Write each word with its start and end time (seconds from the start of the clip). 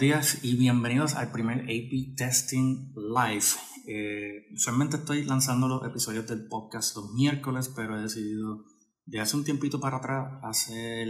días 0.00 0.42
y 0.42 0.56
bienvenidos 0.56 1.14
al 1.14 1.30
primer 1.30 1.60
AP 1.64 2.16
Testing 2.16 2.94
Live. 2.96 3.44
Eh, 3.86 4.46
usualmente 4.50 4.96
estoy 4.96 5.24
lanzando 5.24 5.68
los 5.68 5.86
episodios 5.86 6.26
del 6.26 6.48
podcast 6.48 6.96
los 6.96 7.12
miércoles, 7.12 7.70
pero 7.76 7.98
he 7.98 8.02
decidido 8.02 8.64
de 9.04 9.20
hace 9.20 9.36
un 9.36 9.44
tiempito 9.44 9.78
para 9.78 9.98
atrás 9.98 10.40
hacer 10.42 11.06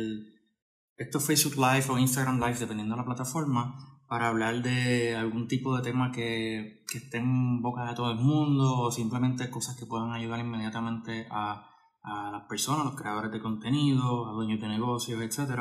esto 0.96 1.20
Facebook 1.20 1.54
Live 1.54 1.84
o 1.88 1.98
Instagram 1.98 2.40
Live, 2.40 2.58
dependiendo 2.58 2.96
de 2.96 3.02
la 3.02 3.06
plataforma, 3.06 3.78
para 4.08 4.26
hablar 4.26 4.60
de 4.60 5.14
algún 5.14 5.46
tipo 5.46 5.76
de 5.76 5.84
tema 5.84 6.10
que, 6.10 6.82
que 6.90 6.98
esté 6.98 7.18
en 7.18 7.62
boca 7.62 7.84
de 7.84 7.94
todo 7.94 8.10
el 8.10 8.18
mundo 8.18 8.76
o 8.76 8.90
simplemente 8.90 9.50
cosas 9.50 9.76
que 9.76 9.86
puedan 9.86 10.10
ayudar 10.10 10.40
inmediatamente 10.40 11.28
a, 11.30 11.64
a 12.02 12.32
las 12.32 12.42
personas, 12.48 12.80
a 12.80 12.90
los 12.90 13.00
creadores 13.00 13.30
de 13.30 13.40
contenido, 13.40 14.28
a 14.28 14.32
dueños 14.32 14.60
de 14.60 14.66
negocios, 14.66 15.22
etc. 15.22 15.60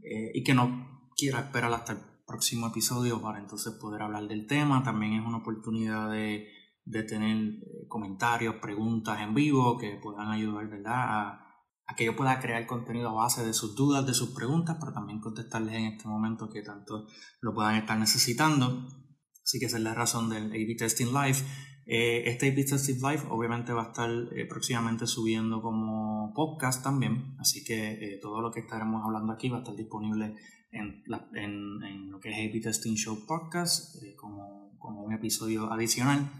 Eh, 0.00 0.32
y 0.34 0.42
que 0.42 0.52
no 0.52 1.12
quiera 1.16 1.38
esperar 1.38 1.72
hasta 1.72 1.92
el 1.92 2.15
próximo 2.26 2.66
episodio 2.66 3.22
para 3.22 3.38
entonces 3.38 3.74
poder 3.74 4.02
hablar 4.02 4.26
del 4.26 4.46
tema. 4.46 4.82
También 4.82 5.14
es 5.14 5.26
una 5.26 5.38
oportunidad 5.38 6.10
de, 6.10 6.48
de 6.86 7.02
tener 7.02 7.36
eh, 7.36 7.86
comentarios, 7.88 8.56
preguntas 8.56 9.20
en 9.20 9.34
vivo 9.34 9.76
que 9.76 9.98
puedan 10.02 10.28
ayudar 10.28 10.68
¿verdad? 10.68 10.94
A, 10.94 11.42
que 11.96 12.04
yo 12.04 12.16
pueda 12.16 12.40
crear 12.40 12.66
contenido 12.66 13.10
a 13.10 13.22
base 13.22 13.44
de 13.44 13.52
sus 13.52 13.76
dudas, 13.76 14.04
de 14.06 14.12
sus 14.12 14.30
preguntas, 14.30 14.76
pero 14.80 14.92
también 14.92 15.20
contestarles 15.20 15.74
en 15.74 15.84
este 15.84 16.08
momento 16.08 16.50
que 16.50 16.62
tanto 16.62 17.06
lo 17.40 17.54
puedan 17.54 17.76
estar 17.76 17.96
necesitando. 17.96 18.88
Así 19.44 19.60
que 19.60 19.66
esa 19.66 19.76
es 19.76 19.84
la 19.84 19.94
razón 19.94 20.28
del 20.28 20.46
A-B 20.46 20.74
Testing 20.76 21.12
Live. 21.12 21.38
Eh, 21.86 22.24
este 22.26 22.50
A-B 22.50 22.64
Testing 22.64 22.96
Live 22.96 23.22
obviamente 23.30 23.72
va 23.72 23.84
a 23.84 23.86
estar 23.86 24.10
eh, 24.10 24.46
próximamente 24.48 25.06
subiendo 25.06 25.62
como 25.62 26.32
podcast 26.34 26.82
también, 26.82 27.36
así 27.38 27.62
que 27.64 28.18
todo 28.20 28.42
lo 28.42 28.50
que 28.50 28.60
estaremos 28.60 29.04
hablando 29.04 29.32
aquí 29.32 29.48
va 29.48 29.58
a 29.58 29.60
estar 29.60 29.76
disponible 29.76 30.34
en, 30.76 31.02
en, 31.34 31.82
en 31.82 32.10
lo 32.10 32.20
que 32.20 32.30
es 32.30 32.36
A-B 32.36 32.60
Testing 32.60 32.94
Show 32.94 33.26
Podcast 33.26 33.96
como, 34.16 34.76
como, 34.78 35.02
un 35.02 35.12
episodio 35.12 35.72
adicional. 35.72 36.30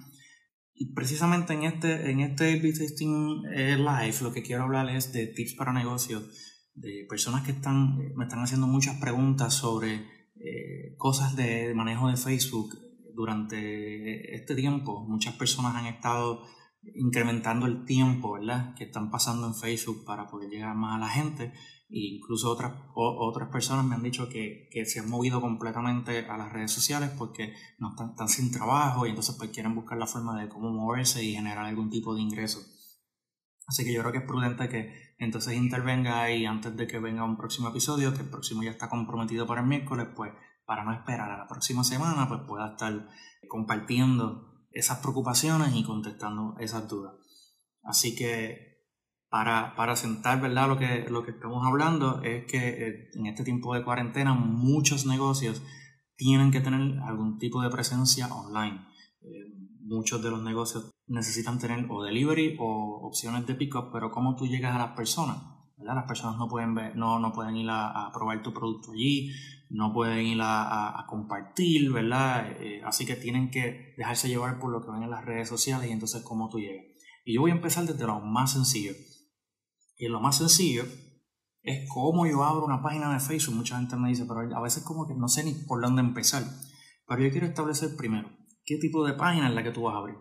Y 0.75 0.93
precisamente 0.93 1.55
en 1.55 1.65
este, 1.65 2.11
en 2.11 2.21
este 2.21 2.53
A-B 2.53 2.73
Testing 2.73 3.43
Live 3.43 4.17
lo 4.23 4.33
que 4.33 4.43
quiero 4.43 4.65
hablar 4.65 4.91
es 4.91 5.13
de 5.13 5.27
tips 5.27 5.55
para 5.55 5.73
negocios, 5.73 6.25
de 6.75 7.07
personas 7.09 7.45
que 7.45 7.53
están, 7.53 7.97
me 8.15 8.25
están 8.25 8.41
haciendo 8.41 8.67
muchas 8.67 9.01
preguntas 9.01 9.55
sobre 9.55 10.17
cosas 10.99 11.35
de 11.37 11.75
manejo 11.75 12.09
de 12.09 12.17
Facebook 12.17 12.79
durante 13.15 14.37
este 14.37 14.55
tiempo 14.55 15.05
muchas 15.09 15.35
personas 15.35 15.75
han 15.75 15.87
estado 15.87 16.43
incrementando 16.95 17.67
el 17.67 17.85
tiempo 17.85 18.35
¿verdad? 18.35 18.75
que 18.75 18.85
están 18.85 19.11
pasando 19.11 19.47
en 19.47 19.55
Facebook 19.55 20.05
para 20.05 20.29
poder 20.29 20.51
llegar 20.51 20.77
más 20.77 20.97
a 20.97 21.01
la 21.01 21.09
gente 21.09 21.53
e 21.89 22.17
incluso 22.17 22.51
otras, 22.51 22.73
otras 22.95 23.49
personas 23.51 23.85
me 23.85 23.95
han 23.95 24.03
dicho 24.03 24.29
que, 24.29 24.69
que, 24.73 24.85
se 24.87 25.01
han 25.01 25.09
movido 25.09 25.41
completamente 25.41 26.27
a 26.27 26.37
las 26.37 26.53
redes 26.53 26.73
sociales 26.73 27.11
porque 27.17 27.55
no 27.79 27.91
están, 27.91 28.29
sin 28.29 28.51
trabajo 28.51 29.07
y 29.07 29.11
entonces 29.11 29.37
pues 29.39 29.51
quieren 29.51 29.75
buscar 29.75 29.97
la 29.97 30.07
forma 30.07 30.41
de 30.41 30.49
cómo 30.49 30.71
moverse 30.71 31.23
y 31.23 31.35
generar 31.35 31.65
algún 31.65 31.91
tipo 31.91 32.15
de 32.15 32.23
ingreso. 32.23 32.61
Así 33.69 33.85
que 33.85 33.93
yo 33.93 34.01
creo 34.01 34.13
que 34.13 34.19
es 34.19 34.25
prudente 34.25 34.69
que 34.69 35.15
entonces 35.19 35.55
intervenga 35.55 36.23
ahí 36.23 36.45
antes 36.45 36.77
de 36.77 36.87
que 36.87 36.99
venga 36.99 37.25
un 37.25 37.37
próximo 37.37 37.69
episodio, 37.69 38.13
que 38.13 38.23
el 38.23 38.31
próximo 38.31 38.63
ya 38.63 38.71
está 38.71 38.89
comprometido 38.89 39.47
para 39.47 39.61
el 39.61 39.67
miércoles, 39.67 40.09
pues 40.15 40.33
para 40.67 40.85
no 40.85 40.93
esperar 40.93 41.31
a 41.31 41.39
la 41.39 41.47
próxima 41.47 41.85
semana, 41.85 42.29
pues 42.29 42.41
pueda 42.47 42.73
estar 42.73 43.09
compartiendo 43.49 44.67
esas 44.73 44.99
preocupaciones 44.99 45.75
y 45.75 45.85
contestando 45.85 46.57
esas 46.59 46.89
dudas. 46.89 47.15
Así 47.83 48.17
que 48.17 48.76
para, 49.29 49.75
para 49.77 49.97
sentar 49.97 50.41
¿verdad? 50.41 50.69
Lo, 50.69 50.79
que, 50.79 51.07
lo 51.09 51.25
que 51.25 51.33
estamos 51.33 51.67
hablando 51.67 52.23
es 52.23 52.47
que 52.47 52.59
eh, 52.59 53.11
en 53.15 53.27
este 53.27 53.45
tiempo 53.45 53.75
de 53.75 53.85
cuarentena 53.85 54.35
muchos 54.35 55.07
negocios 55.07 55.63
tienen 56.17 56.51
que 56.51 56.61
tener 56.61 56.99
algún 57.01 57.39
tipo 57.39 57.63
de 57.63 57.71
presencia 57.71 58.29
online. 58.29 58.81
Eh, 59.23 59.53
muchos 59.83 60.23
de 60.23 60.31
los 60.31 60.43
negocios 60.43 60.91
necesitan 61.07 61.59
tener 61.59 61.87
o 61.91 62.03
delivery 62.03 62.57
o 62.59 63.07
opciones 63.07 63.47
de 63.47 63.55
pick-up, 63.55 63.91
pero 63.93 64.11
¿cómo 64.11 64.35
tú 64.35 64.47
llegas 64.47 64.75
a 64.75 64.79
las 64.79 64.97
personas? 64.97 65.37
Las 65.79 66.05
personas 66.07 66.39
no 66.39 66.49
pueden, 66.49 66.75
ver, 66.75 66.97
no, 66.97 67.19
no 67.19 67.33
pueden 67.33 67.57
ir 67.57 67.69
a, 67.71 68.11
probar 68.13 68.43
tu 68.43 68.53
producto 68.53 68.93
allí, 68.93 69.31
no 69.69 69.93
pueden 69.93 70.27
ir 70.27 70.39
a, 70.41 71.05
compartir, 71.07 71.93
¿verdad? 71.93 72.51
Eh, 72.61 72.81
así 72.83 73.05
que 73.05 73.15
tienen 73.15 73.51
que 73.51 73.95
dejarse 73.99 74.29
llevar 74.29 74.59
por 74.59 74.73
lo 74.73 74.81
que 74.81 74.91
ven 74.91 75.03
en 75.03 75.11
las 75.11 75.25
redes 75.25 75.49
sociales 75.49 75.89
y 75.89 75.93
entonces 75.93 76.23
cómo 76.23 76.49
tú 76.49 76.59
llegas. 76.59 76.87
Y 77.27 77.35
yo 77.35 77.43
voy 77.43 77.51
a 77.51 77.55
empezar 77.55 77.85
desde 77.85 78.07
lo 78.07 78.21
más 78.21 78.53
sencillo. 78.53 78.93
Y 79.97 80.09
lo 80.09 80.21
más 80.21 80.39
sencillo 80.39 80.85
es 81.63 81.89
cómo 81.93 82.27
yo 82.27 82.45
abro 82.45 82.65
una 82.65 82.83
página 82.83 83.13
de 83.13 83.21
Facebook. 83.21 83.57
Mucha 83.57 83.79
gente 83.79 83.97
me 83.97 84.09
dice, 84.09 84.25
pero 84.27 84.41
a 84.57 84.61
veces 84.61 84.83
como 84.85 85.07
que 85.07 85.15
no 85.15 85.29
sé 85.29 85.45
ni 85.45 85.53
por 85.53 85.81
dónde 85.81 86.03
empezar. 86.03 86.45
Pero 87.07 87.23
yo 87.23 87.31
quiero 87.31 87.47
establecer 87.47 87.97
primero 87.97 88.31
qué 88.65 88.79
tipo 88.79 89.07
de 89.07 89.15
página 89.15 89.49
es 89.49 89.55
la 89.55 89.63
que 89.63 89.71
tú 89.71 89.83
vas 89.83 89.95
a 89.95 89.99
abrir 89.99 90.17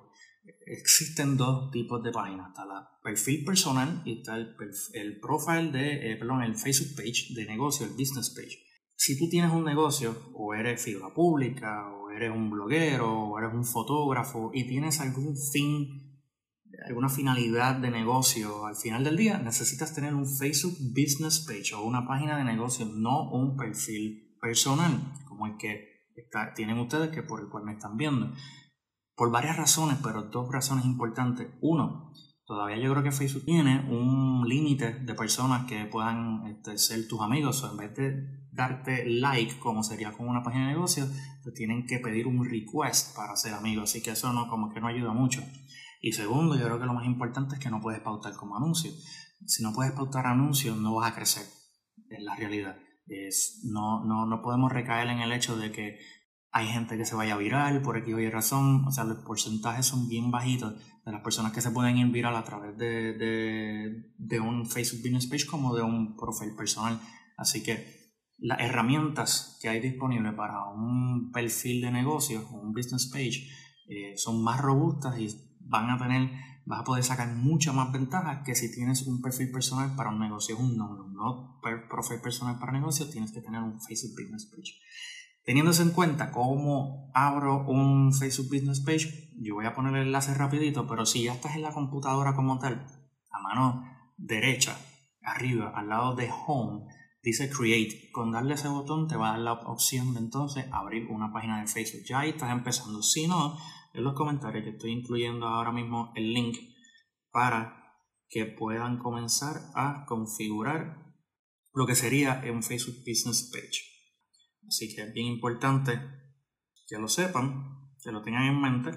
existen 0.65 1.37
dos 1.37 1.71
tipos 1.71 2.03
de 2.03 2.11
páginas. 2.11 2.49
Está 2.49 2.65
la 2.65 2.89
perfil 3.03 3.43
personal 3.43 4.01
y 4.05 4.19
está 4.19 4.35
el, 4.35 4.55
el 4.93 5.19
profile 5.19 5.71
de, 5.71 6.11
eh, 6.11 6.15
perdón, 6.17 6.43
el 6.43 6.55
Facebook 6.55 6.95
page 6.95 7.33
de 7.33 7.45
negocio, 7.45 7.85
el 7.85 7.93
business 7.93 8.31
page. 8.35 8.63
Si 8.95 9.17
tú 9.17 9.27
tienes 9.29 9.51
un 9.51 9.65
negocio 9.65 10.31
o 10.33 10.53
eres 10.53 10.81
figura 10.81 11.13
pública 11.13 11.89
o 11.89 12.09
eres 12.11 12.31
un 12.31 12.49
bloguero 12.49 13.11
o 13.11 13.37
eres 13.37 13.53
un 13.53 13.65
fotógrafo 13.65 14.51
y 14.53 14.67
tienes 14.67 15.01
algún 15.01 15.35
fin, 15.35 16.04
alguna 16.87 17.09
finalidad 17.09 17.75
de 17.75 17.91
negocio 17.91 18.65
al 18.65 18.75
final 18.75 19.03
del 19.03 19.17
día, 19.17 19.37
necesitas 19.37 19.93
tener 19.93 20.13
un 20.13 20.27
Facebook 20.27 20.75
business 20.79 21.39
page 21.39 21.73
o 21.75 21.83
una 21.83 22.07
página 22.07 22.37
de 22.37 22.43
negocio, 22.43 22.85
no 22.85 23.29
un 23.31 23.55
perfil 23.55 24.35
personal 24.41 25.13
como 25.27 25.47
el 25.47 25.57
que 25.57 25.95
tienen 26.55 26.79
ustedes 26.79 27.09
que 27.09 27.23
por 27.23 27.41
el 27.41 27.49
cual 27.49 27.63
me 27.63 27.73
están 27.73 27.97
viendo. 27.97 28.31
Por 29.15 29.31
varias 29.31 29.57
razones, 29.57 29.97
pero 30.03 30.23
dos 30.23 30.51
razones 30.51 30.85
importantes. 30.85 31.47
Uno, 31.61 32.11
todavía 32.45 32.77
yo 32.77 32.91
creo 32.91 33.03
que 33.03 33.11
Facebook 33.11 33.45
tiene 33.45 33.79
un 33.89 34.47
límite 34.47 34.93
de 34.93 35.13
personas 35.13 35.65
que 35.65 35.85
puedan 35.85 36.45
este, 36.47 36.77
ser 36.77 37.07
tus 37.07 37.21
amigos. 37.21 37.63
O 37.63 37.71
en 37.71 37.77
vez 37.77 37.95
de 37.95 38.47
darte 38.51 39.05
like, 39.05 39.57
como 39.59 39.83
sería 39.83 40.11
con 40.11 40.27
una 40.27 40.43
página 40.43 40.67
de 40.67 40.73
negocio, 40.73 41.05
te 41.43 41.51
tienen 41.51 41.85
que 41.85 41.99
pedir 41.99 42.27
un 42.27 42.43
request 42.43 43.15
para 43.15 43.35
ser 43.35 43.53
amigos. 43.53 43.89
Así 43.89 44.01
que 44.01 44.11
eso 44.11 44.33
no, 44.33 44.49
como 44.49 44.73
que 44.73 44.81
no 44.81 44.87
ayuda 44.87 45.13
mucho. 45.13 45.41
Y 46.01 46.11
segundo, 46.11 46.55
yo 46.55 46.65
creo 46.65 46.79
que 46.79 46.85
lo 46.85 46.93
más 46.93 47.05
importante 47.05 47.55
es 47.55 47.61
que 47.61 47.69
no 47.69 47.81
puedes 47.81 48.01
pautar 48.01 48.33
como 48.35 48.55
anuncio. 48.55 48.91
Si 49.45 49.63
no 49.63 49.73
puedes 49.73 49.93
pautar 49.93 50.27
anuncios, 50.27 50.77
no 50.77 50.95
vas 50.95 51.11
a 51.11 51.15
crecer. 51.15 51.43
Es 52.09 52.23
la 52.23 52.35
realidad. 52.35 52.77
No, 53.63 54.03
no, 54.05 54.25
no 54.25 54.41
podemos 54.41 54.71
recaer 54.71 55.07
en 55.09 55.19
el 55.19 55.31
hecho 55.31 55.57
de 55.57 55.71
que 55.71 55.99
hay 56.51 56.67
gente 56.67 56.97
que 56.97 57.05
se 57.05 57.15
vaya 57.15 57.33
a 57.33 57.37
viral 57.37 57.81
por 57.81 57.97
aquí 57.97 58.13
o 58.13 58.31
razón, 58.31 58.85
o 58.87 58.91
sea, 58.91 59.03
los 59.03 59.19
porcentajes 59.25 59.85
son 59.85 60.07
bien 60.07 60.31
bajitos 60.31 60.73
de 61.05 61.11
las 61.11 61.21
personas 61.21 61.51
que 61.51 61.59
se 61.59 61.71
pueden 61.71 61.97
ir 61.97 62.07
viral 62.07 62.33
a 62.33 62.45
través 62.45 62.77
de, 62.77 63.13
de, 64.17 64.39
un 64.39 64.65
Facebook 64.65 65.01
Business 65.01 65.27
Page 65.27 65.45
como 65.47 65.75
de 65.75 65.83
un 65.83 66.15
perfil 66.15 66.55
personal. 66.55 66.99
Así 67.37 67.61
que 67.61 68.05
las 68.37 68.59
herramientas 68.61 69.59
que 69.61 69.69
hay 69.69 69.81
disponibles 69.81 70.33
para 70.33 70.69
un 70.69 71.29
perfil 71.31 71.81
de 71.81 71.91
negocio 71.91 72.47
o 72.49 72.61
un 72.61 72.73
business 72.73 73.07
page 73.11 73.49
eh, 73.87 74.17
son 74.17 74.41
más 74.43 74.61
robustas 74.61 75.19
y 75.19 75.27
van 75.65 75.89
a 75.89 75.97
tener, 75.97 76.31
vas 76.65 76.81
a 76.81 76.83
poder 76.83 77.03
sacar 77.03 77.33
mucha 77.35 77.73
más 77.73 77.91
ventaja 77.91 78.43
que 78.43 78.55
si 78.55 78.73
tienes 78.73 79.03
un 79.03 79.21
perfil 79.21 79.51
personal 79.51 79.95
para 79.95 80.09
un 80.09 80.19
negocio, 80.19 80.57
un 80.57 80.77
no, 80.77 81.07
no 81.09 81.59
perfil 81.61 82.21
personal 82.21 82.59
para 82.59 82.71
negocio, 82.71 83.09
tienes 83.09 83.31
que 83.31 83.41
tener 83.41 83.61
un 83.61 83.81
Facebook 83.81 84.13
Business 84.19 84.45
Page. 84.45 84.73
Teniéndose 85.43 85.83
en 85.83 85.91
cuenta 85.91 86.31
cómo 86.31 87.11
abro 87.13 87.65
un 87.67 88.13
Facebook 88.13 88.47
Business 88.49 88.79
Page, 88.79 89.33
yo 89.39 89.55
voy 89.55 89.65
a 89.65 89.75
poner 89.75 89.95
el 89.95 90.07
enlace 90.07 90.33
rapidito, 90.33 90.87
pero 90.87 91.05
si 91.05 91.23
ya 91.23 91.33
estás 91.33 91.55
en 91.55 91.61
la 91.61 91.71
computadora 91.71 92.33
como 92.33 92.57
tal, 92.57 92.87
a 93.31 93.39
mano 93.41 93.83
derecha, 94.17 94.75
arriba, 95.21 95.71
al 95.75 95.89
lado 95.89 96.15
de 96.15 96.31
Home, 96.47 96.85
dice 97.21 97.49
Create. 97.49 98.09
Con 98.11 98.31
darle 98.31 98.53
ese 98.53 98.69
botón 98.69 99.07
te 99.07 99.17
va 99.17 99.29
a 99.29 99.31
dar 99.31 99.39
la 99.39 99.53
opción 99.53 100.13
de 100.13 100.19
entonces 100.19 100.65
abrir 100.71 101.07
una 101.07 101.33
página 101.33 101.59
de 101.59 101.67
Facebook. 101.67 102.03
Ya 102.07 102.19
ahí 102.19 102.29
estás 102.29 102.51
empezando. 102.51 103.01
Si 103.01 103.27
no, 103.27 103.57
en 103.95 104.03
los 104.03 104.13
comentarios 104.13 104.63
que 104.63 104.71
estoy 104.71 104.91
incluyendo 104.91 105.47
ahora 105.47 105.71
mismo 105.71 106.11
el 106.15 106.33
link 106.33 106.57
para 107.31 107.85
que 108.29 108.45
puedan 108.45 108.97
comenzar 108.97 109.61
a 109.75 110.05
configurar 110.05 111.05
lo 111.73 111.85
que 111.85 111.95
sería 111.95 112.43
un 112.51 112.63
Facebook 112.63 112.97
Business 112.99 113.49
Page. 113.51 113.81
Así 114.67 114.95
que 114.95 115.03
es 115.03 115.13
bien 115.13 115.27
importante 115.27 115.99
que 116.87 116.97
lo 116.97 117.07
sepan, 117.07 117.91
que 118.01 118.11
lo 118.11 118.21
tengan 118.21 118.43
en 118.43 118.61
mente 118.61 118.91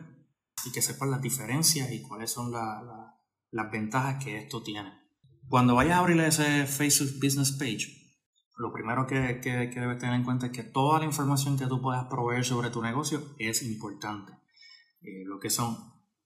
y 0.65 0.73
que 0.73 0.83
sepan 0.83 1.11
las 1.11 1.23
diferencias 1.23 1.91
y 1.93 2.03
cuáles 2.03 2.31
son 2.31 2.53
las 2.53 3.71
ventajas 3.71 4.23
que 4.23 4.39
esto 4.39 4.63
tiene. 4.63 4.93
Cuando 5.49 5.75
vayas 5.75 5.95
a 5.95 6.01
abrir 6.01 6.21
ese 6.21 6.67
Facebook 6.67 7.15
Business 7.23 7.53
Page, 7.53 7.99
lo 8.59 8.73
primero 8.73 9.07
que, 9.07 9.41
que, 9.41 9.69
debes 9.69 9.99
tener 9.99 10.15
en 10.15 10.25
cuenta 10.25 10.47
es 10.47 10.53
que 10.53 10.65
toda 10.65 10.99
la 10.99 11.05
información 11.05 11.57
que 11.57 11.67
tú 11.67 11.81
puedas 11.81 12.07
proveer 12.07 12.45
sobre 12.45 12.71
tu 12.71 12.83
negocio 12.83 13.35
es 13.39 13.63
importante. 13.63 14.33
Eh, 15.01 15.25
lo 15.25 15.39
que 15.39 15.51
son, 15.51 15.77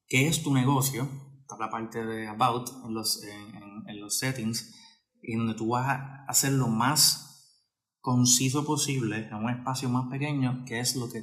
¿qué 0.07 0.29
es 0.29 0.43
tu 0.43 0.53
negocio? 0.55 1.09
Está 1.41 1.57
la 1.59 1.71
parte 1.71 2.05
de 2.05 2.29
About 2.29 2.71
en 2.87 2.95
los, 2.95 3.23
en, 3.23 4.01
los 4.01 4.19
settings, 4.19 4.75
y 5.23 5.37
donde 5.37 5.55
tú 5.55 5.69
vas 5.69 5.87
a 5.89 6.25
hacer 6.27 6.53
lo 6.53 6.69
más 6.69 7.33
conciso 8.01 8.65
posible 8.65 9.29
en 9.29 9.35
un 9.35 9.51
espacio 9.51 9.89
más 9.89 10.11
pequeño, 10.11 10.65
que 10.67 10.81
es 10.81 10.97
lo 10.97 11.11
que 11.11 11.23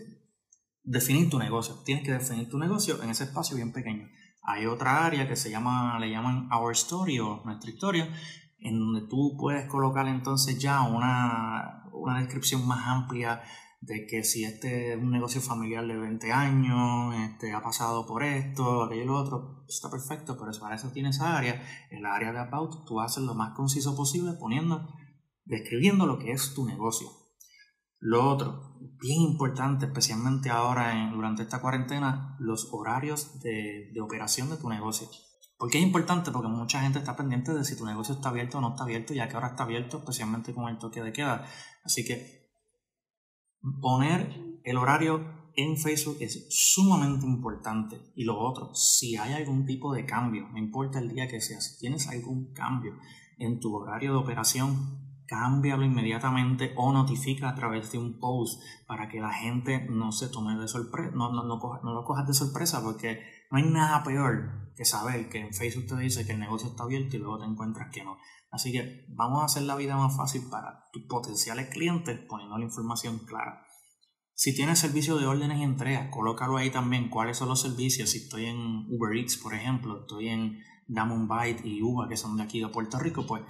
definir 0.84 1.30
tu 1.30 1.40
negocio. 1.40 1.76
Tienes 1.84 2.06
que 2.06 2.14
definir 2.14 2.50
tu 2.50 2.58
negocio 2.58 3.02
en 3.04 3.10
ese 3.10 3.26
espacio 3.26 3.56
bien 3.56 3.74
pequeño. 3.74 4.08
Hay 4.44 4.66
otra 4.66 5.06
área 5.06 5.28
que 5.28 5.36
se 5.36 5.52
llama, 5.52 6.00
le 6.00 6.10
llaman 6.10 6.50
Our 6.52 6.72
Story 6.72 7.20
o 7.20 7.42
nuestra 7.44 7.70
historia, 7.70 8.14
en 8.60 8.80
donde 8.80 9.08
tú 9.08 9.36
puedes 9.38 9.68
colocar 9.68 10.08
entonces 10.08 10.60
ya 10.60 10.82
una, 10.84 11.84
una 11.92 12.20
descripción 12.20 12.66
más 12.68 12.88
amplia 12.88 13.42
de 13.82 14.06
que 14.08 14.24
si 14.24 14.44
este 14.44 14.94
es 14.94 14.98
un 14.98 15.12
negocio 15.12 15.42
familiar 15.42 15.88
de 15.88 15.98
20 15.98 16.32
años, 16.32 17.16
este, 17.16 17.54
ha 17.54 17.62
pasado 17.62 18.06
por 18.06 18.24
esto, 18.24 18.84
aquello 18.84 19.04
y 19.04 19.06
lo 19.06 19.16
otro, 19.16 19.64
está 19.68 19.90
perfecto, 19.90 20.38
pero 20.38 20.52
para 20.60 20.76
eso 20.76 20.92
tienes 20.92 21.16
esa 21.16 21.38
área. 21.38 21.64
En 21.90 22.04
la 22.04 22.16
área 22.16 22.32
de 22.32 22.40
About 22.40 22.86
tú 22.86 23.00
haces 23.00 23.24
lo 23.24 23.36
más 23.36 23.56
conciso 23.56 23.96
posible 23.96 24.34
poniendo, 24.40 24.90
describiendo 25.46 26.06
lo 26.06 26.20
que 26.20 26.32
es 26.32 26.54
tu 26.54 26.66
negocio. 26.66 27.08
Lo 28.02 28.30
otro, 28.30 28.78
bien 29.02 29.22
importante, 29.22 29.86
especialmente 29.86 30.50
ahora 30.50 31.12
durante 31.14 31.44
esta 31.44 31.62
cuarentena, 31.62 32.36
los 32.40 32.70
horarios 32.72 33.40
de, 33.42 33.92
de 33.94 34.02
operación 34.02 34.50
de 34.50 34.58
tu 34.58 34.70
negocio. 34.70 35.08
¿Por 35.58 35.70
qué 35.70 35.78
es 35.78 35.84
importante? 35.84 36.32
Porque 36.32 36.48
mucha 36.48 36.82
gente 36.82 37.00
está 37.00 37.18
pendiente 37.18 37.54
de 37.54 37.66
si 37.66 37.78
tu 37.78 37.86
negocio 37.86 38.16
está 38.16 38.30
abierto 38.30 38.58
o 38.58 38.62
no 38.62 38.70
está 38.70 38.84
abierto, 38.84 39.14
ya 39.14 39.28
que 39.28 39.36
ahora 39.36 39.50
está 39.50 39.64
abierto, 39.64 39.98
especialmente 39.98 40.54
con 40.54 40.70
el 40.70 40.78
toque 40.78 41.02
de 41.02 41.12
queda. 41.12 41.46
Así 41.84 42.06
que 42.06 42.39
poner 43.82 44.60
el 44.64 44.78
horario 44.78 45.40
en 45.56 45.78
Facebook 45.78 46.18
es 46.20 46.48
sumamente 46.50 47.26
importante. 47.26 48.00
Y 48.16 48.24
lo 48.24 48.40
otro, 48.40 48.74
si 48.74 49.18
hay 49.18 49.34
algún 49.34 49.66
tipo 49.66 49.94
de 49.94 50.06
cambio, 50.06 50.48
no 50.50 50.58
importa 50.58 51.00
el 51.00 51.10
día 51.10 51.28
que 51.28 51.42
sea, 51.42 51.60
si 51.60 51.78
tienes 51.80 52.08
algún 52.08 52.54
cambio 52.54 52.98
en 53.38 53.60
tu 53.60 53.76
horario 53.76 54.14
de 54.14 54.20
operación, 54.20 55.09
cámbialo 55.30 55.84
inmediatamente 55.84 56.74
o 56.76 56.92
notifica 56.92 57.50
a 57.50 57.56
través 57.56 57.92
de 57.92 58.00
un 58.00 58.20
post 58.20 58.62
para 58.88 59.08
que 59.08 59.20
la 59.20 59.32
gente 59.32 59.86
no 59.88 60.12
se 60.12 60.28
tome 60.30 60.60
de 60.60 60.68
sorpresa, 60.68 61.12
no, 61.14 61.32
no, 61.32 61.44
no, 61.44 61.60
no, 61.84 61.94
lo 61.94 62.04
cojas 62.04 62.28
de 62.28 62.34
sorpresa 62.34 62.82
porque 62.84 63.22
no 63.52 63.60
hay 63.60 63.66
nada 63.66 64.04
peor 64.04 64.74
que 64.76 64.86
saber 64.86 65.30
que 65.30 65.40
en 65.40 65.54
Facebook 65.54 65.86
te 65.86 65.98
dice 65.98 66.26
que 66.26 66.34
el 66.34 66.40
negocio 66.40 66.70
está 66.70 66.84
abierto 66.84 67.16
y 67.16 67.20
luego 67.20 67.38
te 67.38 67.46
encuentras 67.46 67.90
que 67.94 68.04
no. 68.04 68.18
Así 68.52 68.72
que 68.72 69.06
vamos 69.10 69.44
a 69.44 69.46
hacer 69.46 69.64
la 69.64 69.76
vida 69.76 69.96
más 69.96 70.18
fácil 70.18 70.42
para 70.50 70.90
tus 70.92 71.04
potenciales 71.04 71.70
clientes 71.70 72.20
poniendo 72.28 72.58
la 72.58 72.66
información 72.66 73.20
clara. 73.20 73.66
Si 74.34 74.56
tienes 74.56 74.80
servicio 74.80 75.18
de 75.18 75.28
órdenes 75.28 75.60
y 75.60 75.64
entregas, 75.64 76.10
colócalo 76.10 76.58
ahí 76.58 76.72
también. 76.72 77.10
¿Cuáles 77.10 77.38
son 77.38 77.50
los 77.50 77.62
servicios? 77.62 78.12
Si 78.12 78.20
estoy 78.20 78.46
en 78.46 78.86
Uber 78.90 79.16
Eats, 79.16 79.38
por 79.38 79.54
ejemplo, 79.54 80.00
estoy 80.00 80.30
en 80.30 80.60
Damon 80.88 81.28
Byte 81.28 81.66
y 81.66 81.82
Uva, 81.82 82.08
que 82.08 82.18
son 82.18 82.38
de 82.38 82.44
aquí 82.44 82.60
de 82.60 82.70
Puerto 82.70 82.98
Rico, 82.98 83.26
pues 83.28 83.44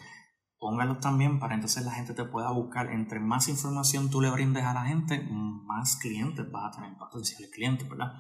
póngalos 0.59 0.99
también 0.99 1.39
para 1.39 1.55
entonces 1.55 1.83
la 1.85 1.93
gente 1.93 2.13
te 2.13 2.25
pueda 2.25 2.51
buscar. 2.51 2.91
Entre 2.91 3.19
más 3.19 3.47
información 3.47 4.09
tú 4.09 4.21
le 4.21 4.29
brindes 4.29 4.63
a 4.63 4.73
la 4.73 4.85
gente, 4.85 5.25
más 5.31 5.95
clientes 5.95 6.45
vas 6.51 6.67
a 6.67 6.81
tener, 6.81 6.97
potenciales 6.97 7.49
clientes, 7.51 7.87
¿verdad? 7.89 8.11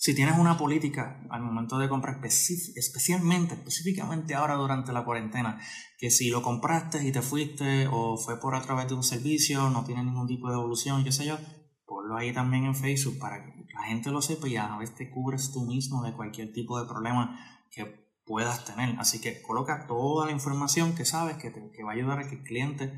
Si 0.00 0.14
tienes 0.14 0.38
una 0.38 0.56
política 0.56 1.20
al 1.28 1.42
momento 1.42 1.76
de 1.76 1.88
comprar, 1.88 2.20
especialmente, 2.24 3.54
específicamente 3.54 4.36
ahora 4.36 4.54
durante 4.54 4.92
la 4.92 5.04
cuarentena, 5.04 5.60
que 5.98 6.12
si 6.12 6.30
lo 6.30 6.40
compraste 6.40 7.04
y 7.04 7.10
te 7.10 7.20
fuiste 7.20 7.88
o 7.90 8.16
fue 8.16 8.38
por 8.38 8.54
a 8.54 8.62
través 8.62 8.86
de 8.86 8.94
un 8.94 9.02
servicio, 9.02 9.68
no 9.70 9.84
tiene 9.84 10.04
ningún 10.04 10.28
tipo 10.28 10.48
de 10.48 10.54
evolución, 10.54 11.02
qué 11.02 11.10
sé 11.10 11.26
yo, 11.26 11.36
ponlo 11.84 12.16
ahí 12.16 12.32
también 12.32 12.64
en 12.64 12.76
Facebook 12.76 13.18
para 13.18 13.44
que 13.44 13.66
la 13.74 13.82
gente 13.88 14.12
lo 14.12 14.22
sepa 14.22 14.46
y 14.46 14.56
a 14.56 14.76
vez 14.76 14.94
te 14.94 15.10
cubres 15.10 15.50
tú 15.50 15.64
mismo 15.64 16.04
de 16.04 16.12
cualquier 16.12 16.52
tipo 16.52 16.80
de 16.80 16.86
problema 16.86 17.36
que 17.68 18.07
puedas 18.28 18.64
tener. 18.64 18.94
Así 18.98 19.20
que 19.20 19.40
coloca 19.42 19.86
toda 19.86 20.26
la 20.26 20.32
información 20.32 20.94
que 20.94 21.06
sabes 21.06 21.38
que, 21.38 21.50
te, 21.50 21.82
va 21.82 21.90
a 21.90 21.94
ayudar 21.94 22.18
a 22.20 22.28
que 22.28 22.36
el 22.36 22.44
cliente 22.44 22.92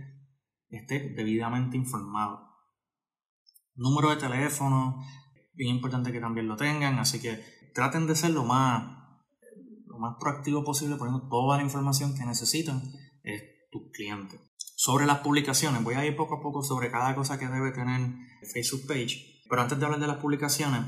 esté 0.69 1.15
debidamente 1.15 1.77
informado. 1.77 2.51
Número 3.75 4.11
de 4.11 4.17
teléfono, 4.17 5.03
bien 5.55 5.77
importante 5.77 6.13
que 6.13 6.21
también 6.21 6.49
lo 6.49 6.57
tengan, 6.57 6.99
así 6.99 7.21
que 7.21 7.41
traten 7.73 8.07
de 8.07 8.17
ser 8.17 8.33
lo 8.33 8.45
más, 8.45 8.83
lo 9.87 9.99
más 9.99 10.17
proactivo 10.21 10.65
posible 10.65 10.97
poniendo 10.97 11.29
toda 11.29 11.57
la 11.57 11.63
información 11.63 12.15
que 12.15 12.27
necesitan 12.27 12.83
es 13.23 13.43
tus 13.71 13.91
clientes. 13.93 14.41
Sobre 14.77 15.07
las 15.07 15.21
publicaciones, 15.21 15.85
voy 15.85 15.95
a 15.95 16.05
ir 16.05 16.17
poco 16.17 16.37
a 16.37 16.43
poco 16.43 16.63
sobre 16.63 16.91
cada 16.91 17.15
cosa 17.15 17.39
que 17.39 17.47
debe 17.47 17.71
tener 17.71 18.01
Facebook 18.53 18.87
Page, 18.89 19.43
pero 19.49 19.63
antes 19.63 19.79
de 19.79 19.85
hablar 19.85 20.01
de 20.01 20.07
las 20.07 20.17
publicaciones, 20.17 20.83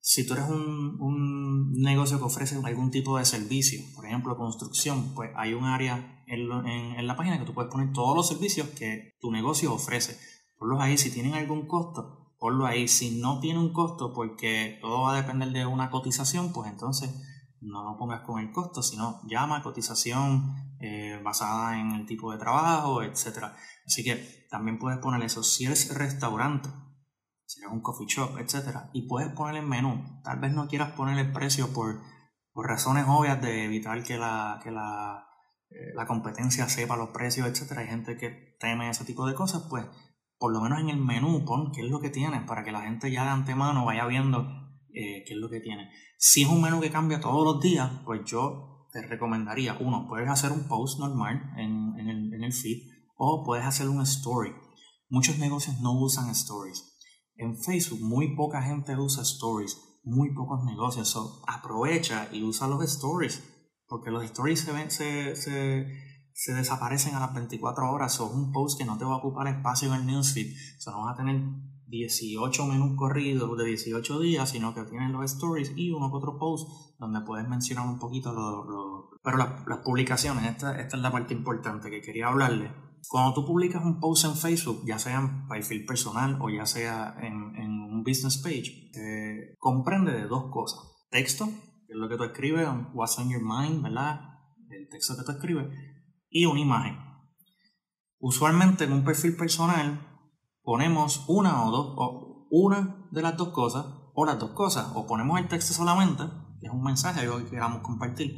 si 0.00 0.26
tú 0.26 0.34
eres 0.34 0.48
un 0.48 1.37
negocio 1.72 2.18
que 2.18 2.24
ofrece 2.24 2.60
algún 2.62 2.90
tipo 2.90 3.18
de 3.18 3.24
servicio, 3.24 3.80
por 3.94 4.06
ejemplo 4.06 4.36
construcción, 4.36 5.14
pues 5.14 5.30
hay 5.36 5.54
un 5.54 5.64
área 5.64 6.24
en, 6.26 6.50
en, 6.66 7.06
la 7.06 7.16
página 7.16 7.38
que 7.38 7.44
tú 7.44 7.54
puedes 7.54 7.70
poner 7.70 7.92
todos 7.92 8.16
los 8.16 8.28
servicios 8.28 8.68
que 8.68 9.16
tu 9.20 9.30
negocio 9.30 9.72
ofrece. 9.72 10.18
Ponlos 10.58 10.80
ahí, 10.80 10.98
si 10.98 11.10
tienen 11.10 11.34
algún 11.34 11.66
costo, 11.66 12.34
ponlo 12.38 12.66
ahí. 12.66 12.88
Si 12.88 13.20
no 13.20 13.40
tiene 13.40 13.58
un 13.60 13.72
costo, 13.72 14.12
porque 14.12 14.78
todo 14.80 15.02
va 15.02 15.14
a 15.14 15.16
depender 15.16 15.50
de 15.50 15.66
una 15.66 15.90
cotización, 15.90 16.52
pues 16.52 16.70
entonces 16.70 17.14
no 17.60 17.84
lo 17.84 17.96
pongas 17.96 18.22
con 18.22 18.40
el 18.40 18.52
costo, 18.52 18.82
sino 18.82 19.20
llama 19.26 19.62
cotización 19.62 20.54
eh, 20.80 21.20
basada 21.24 21.80
en 21.80 21.92
el 21.92 22.06
tipo 22.06 22.32
de 22.32 22.38
trabajo, 22.38 23.02
etc. 23.02 23.44
Así 23.86 24.04
que 24.04 24.46
también 24.50 24.78
puedes 24.78 24.98
poner 24.98 25.22
eso. 25.22 25.42
Si 25.42 25.64
eres 25.64 25.94
restaurante, 25.94 26.68
si 27.48 27.60
eres 27.60 27.72
un 27.72 27.80
coffee 27.80 28.06
shop, 28.06 28.38
etc. 28.38 28.90
Y 28.92 29.08
puedes 29.08 29.32
poner 29.32 29.56
el 29.56 29.66
menú. 29.66 30.20
Tal 30.22 30.38
vez 30.38 30.52
no 30.52 30.68
quieras 30.68 30.92
poner 30.92 31.18
el 31.18 31.32
precio 31.32 31.72
por, 31.72 31.98
por 32.52 32.66
razones 32.66 33.06
obvias 33.08 33.40
de 33.40 33.64
evitar 33.64 34.02
que 34.02 34.18
la, 34.18 34.60
que 34.62 34.70
la, 34.70 35.26
eh, 35.70 35.94
la 35.94 36.06
competencia 36.06 36.68
sepa 36.68 36.98
los 36.98 37.08
precios, 37.08 37.48
etc. 37.48 37.78
Hay 37.78 37.86
gente 37.86 38.18
que 38.18 38.56
teme 38.60 38.90
ese 38.90 39.06
tipo 39.06 39.26
de 39.26 39.34
cosas, 39.34 39.62
pues 39.70 39.86
por 40.38 40.52
lo 40.52 40.60
menos 40.60 40.78
en 40.80 40.90
el 40.90 40.98
menú 40.98 41.46
pon 41.46 41.72
qué 41.72 41.80
es 41.80 41.90
lo 41.90 42.00
que 42.00 42.10
tienes 42.10 42.42
para 42.46 42.64
que 42.64 42.70
la 42.70 42.82
gente 42.82 43.10
ya 43.10 43.24
de 43.24 43.30
antemano 43.30 43.86
vaya 43.86 44.04
viendo 44.04 44.46
eh, 44.92 45.24
qué 45.26 45.32
es 45.32 45.38
lo 45.38 45.48
que 45.48 45.60
tiene. 45.60 45.88
Si 46.18 46.42
es 46.42 46.48
un 46.50 46.60
menú 46.60 46.82
que 46.82 46.90
cambia 46.90 47.18
todos 47.18 47.44
los 47.44 47.62
días, 47.62 47.90
pues 48.04 48.20
yo 48.26 48.88
te 48.92 49.00
recomendaría, 49.06 49.78
uno, 49.80 50.06
puedes 50.06 50.28
hacer 50.28 50.52
un 50.52 50.68
post 50.68 51.00
normal 51.00 51.54
en, 51.56 51.98
en 51.98 52.44
el 52.44 52.52
feed 52.52 52.90
o 53.16 53.42
puedes 53.42 53.64
hacer 53.64 53.88
un 53.88 54.02
story. 54.02 54.52
Muchos 55.08 55.38
negocios 55.38 55.80
no 55.80 55.98
usan 55.98 56.28
stories. 56.28 56.87
En 57.38 57.56
Facebook 57.56 58.00
muy 58.02 58.36
poca 58.36 58.60
gente 58.60 58.94
usa 58.96 59.22
stories, 59.22 59.80
muy 60.04 60.34
pocos 60.34 60.64
negocios. 60.64 61.08
So, 61.08 61.42
aprovecha 61.46 62.28
y 62.32 62.42
usa 62.42 62.68
los 62.68 62.84
stories, 62.84 63.42
porque 63.88 64.10
los 64.10 64.22
stories 64.24 64.60
se, 64.60 64.72
ven, 64.72 64.90
se, 64.90 65.34
se 65.34 65.86
se 66.38 66.54
desaparecen 66.54 67.16
a 67.16 67.20
las 67.20 67.34
24 67.34 67.90
horas. 67.90 68.20
o 68.20 68.30
un 68.30 68.52
post 68.52 68.78
que 68.78 68.84
no 68.84 68.96
te 68.96 69.04
va 69.04 69.14
a 69.14 69.16
ocupar 69.16 69.48
espacio 69.48 69.88
en 69.88 70.00
el 70.00 70.06
newsfeed. 70.06 70.54
O 70.78 70.80
sea, 70.80 70.92
no 70.92 71.02
vas 71.02 71.14
a 71.14 71.16
tener 71.16 71.42
18 71.88 72.64
menús 72.66 72.96
corridos 72.96 73.58
de 73.58 73.64
18 73.64 74.20
días, 74.20 74.48
sino 74.48 74.72
que 74.72 74.84
tienes 74.84 75.10
los 75.10 75.24
stories 75.24 75.72
y 75.74 75.90
uno 75.90 76.10
que 76.10 76.16
otro 76.16 76.38
post 76.38 76.68
donde 77.00 77.22
puedes 77.22 77.48
mencionar 77.48 77.88
un 77.88 77.98
poquito 77.98 78.32
lo... 78.32 79.10
Pero 79.20 79.36
las, 79.36 79.78
publicaciones, 79.84 80.48
esta, 80.48 80.80
esta, 80.80 80.96
es 80.96 81.02
la 81.02 81.10
parte 81.10 81.34
importante 81.34 81.90
que 81.90 82.00
quería 82.00 82.28
hablarle. 82.28 82.70
Cuando 83.08 83.34
tú 83.34 83.46
publicas 83.46 83.84
un 83.84 84.00
post 84.00 84.24
en 84.24 84.34
Facebook, 84.34 84.82
ya 84.86 84.98
sea 84.98 85.18
en 85.20 85.46
perfil 85.48 85.84
personal 85.86 86.38
o 86.40 86.50
ya 86.50 86.66
sea 86.66 87.16
en, 87.20 87.34
un 87.34 88.02
business 88.02 88.38
page, 88.38 89.56
comprende 89.58 90.12
de 90.12 90.26
dos 90.26 90.50
cosas. 90.50 90.80
Texto, 91.10 91.46
que 91.46 91.92
es 91.92 91.96
lo 91.96 92.08
que 92.08 92.16
tú 92.16 92.24
escribes, 92.24 92.68
what's 92.92 93.18
on 93.18 93.30
your 93.30 93.42
mind, 93.42 93.82
¿verdad? 93.82 94.20
El 94.70 94.88
texto 94.88 95.16
que 95.16 95.24
tú 95.24 95.32
escribes 95.32 95.66
y 96.30 96.44
una 96.44 96.60
imagen. 96.60 96.98
Usualmente 98.18 98.84
en 98.84 98.92
un 98.92 99.04
perfil 99.04 99.36
personal 99.36 100.06
ponemos 100.62 101.24
una 101.28 101.64
o 101.64 101.70
dos, 101.70 101.94
o 101.96 102.46
una 102.50 103.08
de 103.10 103.22
las 103.22 103.36
dos 103.36 103.50
cosas, 103.50 103.86
o 104.14 104.26
las 104.26 104.38
dos 104.38 104.50
cosas, 104.50 104.92
o 104.94 105.06
ponemos 105.06 105.38
el 105.38 105.48
texto 105.48 105.72
solamente, 105.72 106.24
que 106.60 106.66
es 106.66 106.72
un 106.72 106.82
mensaje, 106.82 107.20
algo 107.20 107.38
que 107.38 107.50
queramos 107.50 107.80
compartir, 107.82 108.34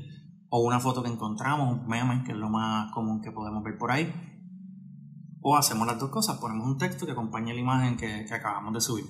o 0.50 0.60
una 0.60 0.80
foto 0.80 1.02
que 1.02 1.08
encontramos, 1.08 1.72
un 1.72 1.86
meme, 1.86 2.22
que 2.24 2.32
es 2.32 2.38
lo 2.38 2.50
más 2.50 2.92
común 2.92 3.22
que 3.22 3.32
podemos 3.32 3.62
ver 3.64 3.78
por 3.78 3.90
ahí, 3.90 4.12
o 5.40 5.56
hacemos 5.56 5.86
las 5.86 5.98
dos 5.98 6.10
cosas, 6.10 6.38
ponemos 6.38 6.66
un 6.66 6.78
texto 6.78 7.06
que 7.06 7.12
acompañe 7.12 7.54
la 7.54 7.60
imagen 7.60 7.96
que, 7.96 8.26
acabamos 8.32 8.74
de 8.74 8.80
subir. 8.80 9.06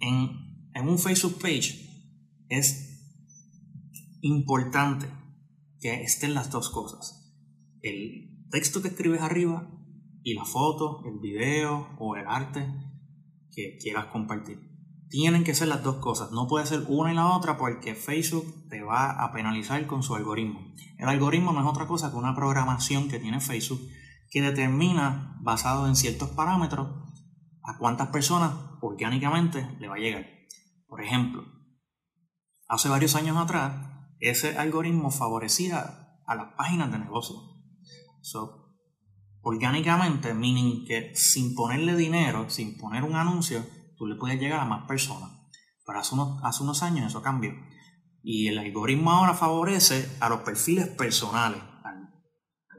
En, 0.00 0.30
en 0.74 0.88
un 0.88 0.98
Facebook 0.98 1.38
page 1.40 1.88
es 2.48 2.90
importante 4.22 5.08
que 5.80 6.02
estén 6.02 6.34
las 6.34 6.50
dos 6.50 6.70
cosas 6.70 7.24
el 7.84 8.48
texto 8.50 8.80
que 8.80 8.88
escribes 8.88 9.20
arriba 9.20 9.70
y 10.22 10.34
la 10.34 10.44
foto, 10.44 11.02
el 11.04 11.18
video 11.20 11.94
o 11.98 12.16
el 12.16 12.26
arte 12.26 12.66
que 13.52 13.76
quieras 13.78 14.06
compartir. 14.06 14.58
Tienen 15.10 15.44
que 15.44 15.54
ser 15.54 15.68
las 15.68 15.82
dos 15.82 15.96
cosas, 15.96 16.32
no 16.32 16.48
puede 16.48 16.66
ser 16.66 16.84
una 16.88 17.12
y 17.12 17.14
la 17.14 17.36
otra 17.36 17.58
porque 17.58 17.94
Facebook 17.94 18.68
te 18.70 18.82
va 18.82 19.22
a 19.22 19.32
penalizar 19.32 19.86
con 19.86 20.02
su 20.02 20.14
algoritmo. 20.14 20.74
El 20.98 21.08
algoritmo 21.08 21.52
no 21.52 21.60
es 21.60 21.66
otra 21.66 21.86
cosa 21.86 22.10
que 22.10 22.16
una 22.16 22.34
programación 22.34 23.08
que 23.08 23.20
tiene 23.20 23.40
Facebook 23.40 23.80
que 24.34 24.42
determina, 24.42 25.38
basado 25.42 25.86
en 25.86 25.94
ciertos 25.94 26.28
parámetros, 26.30 26.88
a 27.62 27.78
cuántas 27.78 28.08
personas 28.08 28.52
orgánicamente 28.80 29.76
le 29.78 29.86
va 29.86 29.94
a 29.94 30.00
llegar. 30.00 30.26
Por 30.88 31.00
ejemplo, 31.00 31.44
hace 32.66 32.88
varios 32.88 33.14
años 33.14 33.36
atrás, 33.36 33.92
ese 34.18 34.58
algoritmo 34.58 35.12
favorecía 35.12 36.18
a 36.26 36.34
las 36.34 36.52
páginas 36.54 36.90
de 36.90 36.98
negocio. 36.98 37.36
So, 38.22 38.74
orgánicamente, 39.40 40.34
meaning 40.34 40.84
que 40.84 41.14
sin 41.14 41.54
ponerle 41.54 41.94
dinero, 41.94 42.50
sin 42.50 42.76
poner 42.76 43.04
un 43.04 43.14
anuncio, 43.14 43.64
tú 43.96 44.06
le 44.06 44.16
puedes 44.16 44.40
llegar 44.40 44.58
a 44.58 44.64
más 44.64 44.88
personas. 44.88 45.30
Pero 45.86 46.00
hace 46.00 46.12
unos, 46.12 46.42
hace 46.42 46.64
unos 46.64 46.82
años 46.82 47.06
eso 47.06 47.22
cambió. 47.22 47.52
Y 48.20 48.48
el 48.48 48.58
algoritmo 48.58 49.12
ahora 49.12 49.34
favorece 49.34 50.10
a 50.18 50.28
los 50.28 50.40
perfiles 50.40 50.88
personales. 50.88 51.62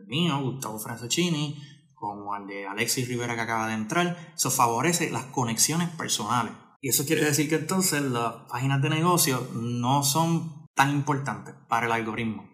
Mío, 0.08 0.42
Gustavo 0.42 0.80
Franceschini, 0.80 1.62
como 1.94 2.34
al 2.34 2.48
de 2.48 2.68
Alexis 2.68 3.08
Rivera 3.08 3.36
que 3.36 3.42
acaba 3.42 3.68
de 3.68 3.74
entrar. 3.74 4.34
Eso 4.36 4.52
favorece 4.52 5.10
las 5.12 5.26
conexiones 5.26 5.90
personales. 5.90 6.54
Y 6.82 6.90
eso 6.90 7.06
quiere 7.06 7.26
decir 7.26 7.50
que 7.50 7.56
entonces 7.56 8.02
las 8.02 8.34
páginas 8.50 8.82
de 8.82 8.90
negocio 8.90 9.48
no 9.54 10.04
son 10.04 10.68
tan 10.76 10.92
importantes 10.92 11.56
para 11.68 11.88
el 11.88 11.92
algoritmo. 11.92 12.48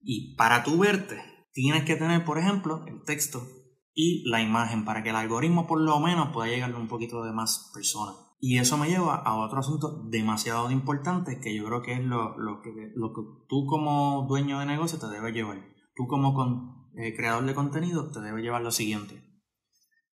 Y 0.00 0.36
para 0.36 0.62
tu 0.62 0.78
verte, 0.78 1.22
tienes 1.52 1.84
que 1.84 1.96
tener, 1.96 2.24
por 2.24 2.38
ejemplo, 2.38 2.84
el 2.86 3.02
texto 3.02 3.46
y 3.92 4.28
la 4.28 4.40
imagen 4.40 4.84
para 4.84 5.02
que 5.02 5.10
el 5.10 5.16
algoritmo 5.16 5.66
por 5.66 5.80
lo 5.80 5.98
menos 6.00 6.28
pueda 6.28 6.48
llegarle 6.48 6.76
un 6.76 6.88
poquito 6.88 7.24
de 7.24 7.32
más 7.32 7.70
personas. 7.74 8.14
Y 8.38 8.58
eso 8.58 8.76
me 8.76 8.88
lleva 8.88 9.16
a 9.16 9.36
otro 9.36 9.58
asunto 9.58 10.02
demasiado 10.08 10.70
importante 10.70 11.40
que 11.40 11.56
yo 11.56 11.64
creo 11.64 11.82
que 11.82 11.94
es 11.94 12.04
lo, 12.04 12.36
que, 12.62 12.92
lo 12.94 13.12
que 13.12 13.22
tú 13.48 13.66
como 13.66 14.26
dueño 14.28 14.60
de 14.60 14.66
negocio 14.66 14.98
te 14.98 15.08
debes 15.08 15.34
llevar. 15.34 15.75
Tú 15.96 16.06
como 16.06 16.92
eh, 16.94 17.16
creador 17.16 17.46
de 17.46 17.54
contenido 17.54 18.10
te 18.12 18.20
debes 18.20 18.44
llevar 18.44 18.62
lo 18.62 18.70
siguiente. 18.70 19.24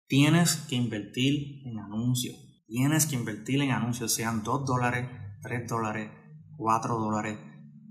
Tienes 0.07 0.55
que 0.55 0.75
invertir 0.75 1.61
en 1.67 1.77
anuncios. 1.79 2.35
Tienes 2.67 3.05
que 3.05 3.15
invertir 3.15 3.61
en 3.61 3.71
anuncios, 3.71 4.13
sean 4.13 4.43
2 4.43 4.65
dólares, 4.65 5.09
3 5.41 5.67
dólares, 5.67 6.09
4 6.57 6.97
dólares. 6.97 7.37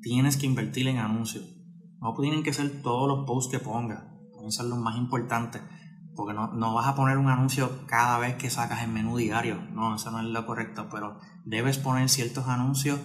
Tienes 0.00 0.36
que 0.36 0.46
invertir 0.46 0.88
en 0.88 0.98
anuncios. 0.98 1.44
No 2.00 2.14
tienen 2.20 2.42
que 2.42 2.52
ser 2.52 2.82
todos 2.82 3.06
los 3.06 3.26
posts 3.26 3.52
que 3.52 3.60
pongas, 3.60 4.02
pueden 4.32 4.50
ser 4.50 4.66
los 4.66 4.78
más 4.78 4.96
importantes, 4.96 5.62
porque 6.16 6.34
no, 6.34 6.74
vas 6.74 6.88
a 6.88 6.96
poner 6.96 7.16
un 7.16 7.28
anuncio 7.28 7.86
cada 7.86 8.18
vez 8.18 8.34
que 8.34 8.50
sacas 8.50 8.82
el 8.82 8.90
menú 8.90 9.16
diario, 9.16 9.62
no, 9.70 9.94
eso 9.94 10.10
no 10.10 10.18
es 10.18 10.26
lo 10.26 10.44
correcto, 10.44 10.88
pero 10.90 11.20
debes 11.44 11.78
poner 11.78 12.08
ciertos 12.08 12.48
anuncios, 12.48 12.98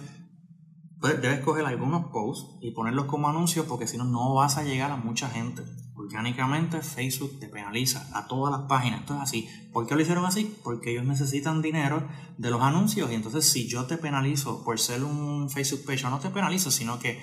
debes 1.00 1.40
coger 1.40 1.64
algunos 1.64 2.06
posts 2.10 2.58
y 2.60 2.72
ponerlos 2.72 3.06
como 3.06 3.28
anuncios 3.28 3.66
porque 3.66 3.86
si 3.86 3.96
no, 3.96 4.04
no 4.04 4.34
vas 4.34 4.56
a 4.56 4.64
llegar 4.64 4.90
a 4.90 4.96
mucha 4.96 5.28
gente. 5.28 5.62
Orgánicamente 5.94 6.80
Facebook 6.80 7.38
te 7.40 7.48
penaliza 7.48 8.08
a 8.14 8.26
todas 8.28 8.52
las 8.52 8.68
páginas, 8.68 9.00
esto 9.00 9.14
es 9.16 9.20
así. 9.20 9.48
¿Por 9.72 9.86
qué 9.86 9.94
lo 9.94 10.00
hicieron 10.00 10.24
así? 10.24 10.56
Porque 10.62 10.92
ellos 10.92 11.04
necesitan 11.04 11.62
dinero 11.62 12.08
de 12.36 12.50
los 12.50 12.62
anuncios 12.62 13.10
y 13.10 13.14
entonces 13.14 13.48
si 13.48 13.68
yo 13.68 13.86
te 13.86 13.96
penalizo 13.96 14.64
por 14.64 14.78
ser 14.78 15.04
un 15.04 15.50
Facebook 15.50 15.84
page, 15.86 16.04
no 16.04 16.18
te 16.18 16.30
penalizo, 16.30 16.70
sino 16.70 16.98
que 16.98 17.20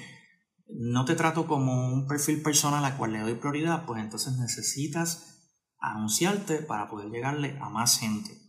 no 0.68 1.06
te 1.06 1.16
trato 1.16 1.48
como 1.48 1.88
un 1.88 2.08
perfil 2.08 2.42
personal 2.42 2.84
al 2.84 2.98
cual 2.98 3.14
le 3.14 3.20
doy 3.20 3.36
prioridad, 3.36 3.86
pues 3.86 4.02
entonces 4.02 4.38
necesitas 4.38 5.36
anunciarte 5.80 6.58
para 6.58 6.90
poder 6.90 7.10
llegarle 7.10 7.58
a 7.62 7.70
más 7.70 8.00
gente. 8.00 8.45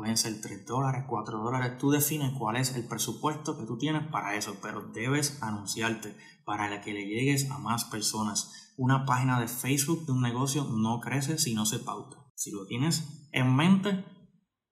Pueden 0.00 0.16
ser 0.16 0.40
3 0.40 0.64
dólares, 0.64 1.04
4 1.06 1.40
dólares, 1.40 1.76
tú 1.76 1.90
defines 1.90 2.32
cuál 2.38 2.56
es 2.56 2.74
el 2.74 2.88
presupuesto 2.88 3.58
que 3.58 3.66
tú 3.66 3.76
tienes 3.76 4.10
para 4.10 4.34
eso, 4.34 4.56
pero 4.62 4.80
debes 4.94 5.42
anunciarte 5.42 6.16
para 6.46 6.80
que 6.80 6.94
le 6.94 7.04
llegues 7.04 7.50
a 7.50 7.58
más 7.58 7.84
personas. 7.84 8.72
Una 8.78 9.04
página 9.04 9.38
de 9.38 9.46
Facebook 9.46 10.06
de 10.06 10.12
un 10.12 10.22
negocio 10.22 10.64
no 10.64 11.00
crece 11.00 11.36
si 11.36 11.52
no 11.52 11.66
se 11.66 11.80
pauta. 11.80 12.16
Si 12.34 12.50
lo 12.50 12.64
tienes 12.64 13.28
en 13.32 13.54
mente, 13.54 14.06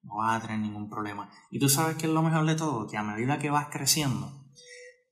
no 0.03 0.17
vas 0.17 0.43
a 0.43 0.47
tener 0.47 0.61
ningún 0.61 0.89
problema. 0.89 1.29
Y 1.51 1.59
tú 1.59 1.69
sabes 1.69 1.97
que 1.97 2.07
es 2.07 2.13
lo 2.15 2.23
mejor 2.23 2.47
de 2.47 2.55
todo, 2.55 2.87
que 2.87 2.97
a 2.97 3.03
medida 3.03 3.39
que 3.39 3.51
vas 3.51 3.69
creciendo 3.71 4.33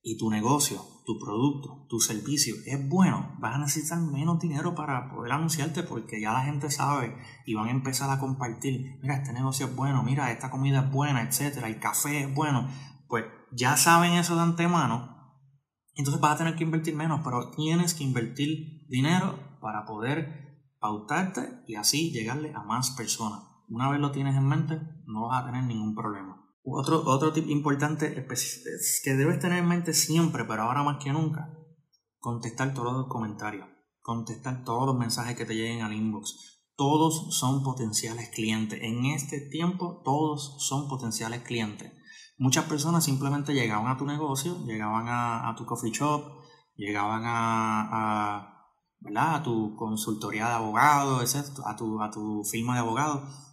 y 0.00 0.16
tu 0.16 0.30
negocio 0.30 0.82
tu 1.06 1.18
producto, 1.18 1.86
tu 1.88 2.00
servicio 2.00 2.56
es 2.66 2.88
bueno, 2.88 3.36
vas 3.38 3.54
a 3.54 3.58
necesitar 3.58 3.98
menos 4.00 4.40
dinero 4.40 4.74
para 4.74 5.08
poder 5.08 5.32
anunciarte 5.32 5.84
porque 5.84 6.20
ya 6.20 6.32
la 6.32 6.42
gente 6.42 6.70
sabe 6.70 7.16
y 7.46 7.54
van 7.54 7.68
a 7.68 7.70
empezar 7.70 8.10
a 8.10 8.18
compartir, 8.18 8.98
mira, 9.00 9.16
este 9.16 9.32
negocio 9.32 9.66
es 9.66 9.76
bueno, 9.76 10.02
mira, 10.02 10.32
esta 10.32 10.50
comida 10.50 10.80
es 10.80 10.90
buena, 10.90 11.22
etcétera, 11.22 11.68
el 11.68 11.78
café 11.78 12.24
es 12.24 12.34
bueno, 12.34 12.68
pues 13.08 13.24
ya 13.52 13.76
saben 13.76 14.14
eso 14.14 14.34
de 14.34 14.42
antemano, 14.42 15.16
entonces 15.94 16.20
vas 16.20 16.34
a 16.34 16.38
tener 16.38 16.56
que 16.56 16.64
invertir 16.64 16.94
menos, 16.94 17.20
pero 17.24 17.52
tienes 17.52 17.94
que 17.94 18.04
invertir 18.04 18.86
dinero 18.88 19.38
para 19.60 19.86
poder 19.86 20.74
pautarte 20.80 21.62
y 21.66 21.76
así 21.76 22.10
llegarle 22.10 22.52
a 22.54 22.62
más 22.62 22.90
personas. 22.90 23.40
Una 23.68 23.90
vez 23.90 24.00
lo 24.00 24.10
tienes 24.10 24.36
en 24.36 24.46
mente, 24.46 24.78
no 25.06 25.28
vas 25.28 25.42
a 25.42 25.46
tener 25.46 25.64
ningún 25.64 25.94
problema. 25.94 26.35
Otro, 26.68 27.04
otro 27.06 27.32
tip 27.32 27.48
importante 27.48 28.26
que 29.04 29.14
debes 29.14 29.38
tener 29.38 29.58
en 29.58 29.68
mente 29.68 29.94
siempre, 29.94 30.44
pero 30.44 30.64
ahora 30.64 30.82
más 30.82 31.02
que 31.02 31.12
nunca, 31.12 31.56
contestar 32.18 32.74
todos 32.74 32.92
los 32.92 33.06
comentarios, 33.06 33.68
contestar 34.02 34.64
todos 34.64 34.84
los 34.86 34.98
mensajes 34.98 35.36
que 35.36 35.44
te 35.44 35.54
lleguen 35.54 35.82
al 35.82 35.92
inbox. 35.92 36.64
Todos 36.74 37.38
son 37.38 37.62
potenciales 37.62 38.30
clientes. 38.30 38.80
En 38.82 39.06
este 39.06 39.48
tiempo, 39.48 40.02
todos 40.04 40.56
son 40.58 40.88
potenciales 40.88 41.42
clientes. 41.42 41.92
Muchas 42.36 42.64
personas 42.64 43.04
simplemente 43.04 43.54
llegaban 43.54 43.86
a 43.86 43.96
tu 43.96 44.04
negocio, 44.04 44.58
llegaban 44.66 45.06
a, 45.08 45.54
tu 45.56 45.64
coffee 45.66 45.92
shop, 45.92 46.42
llegaban 46.74 47.22
a, 47.26 48.42
a, 49.12 49.36
a 49.36 49.42
tu 49.44 49.76
consultoría 49.76 50.48
de 50.48 50.54
abogado, 50.54 51.20
a 51.20 51.76
tu, 51.76 52.02
a 52.02 52.10
tu 52.10 52.42
firma 52.44 52.74
de 52.74 52.80
abogado 52.80 53.45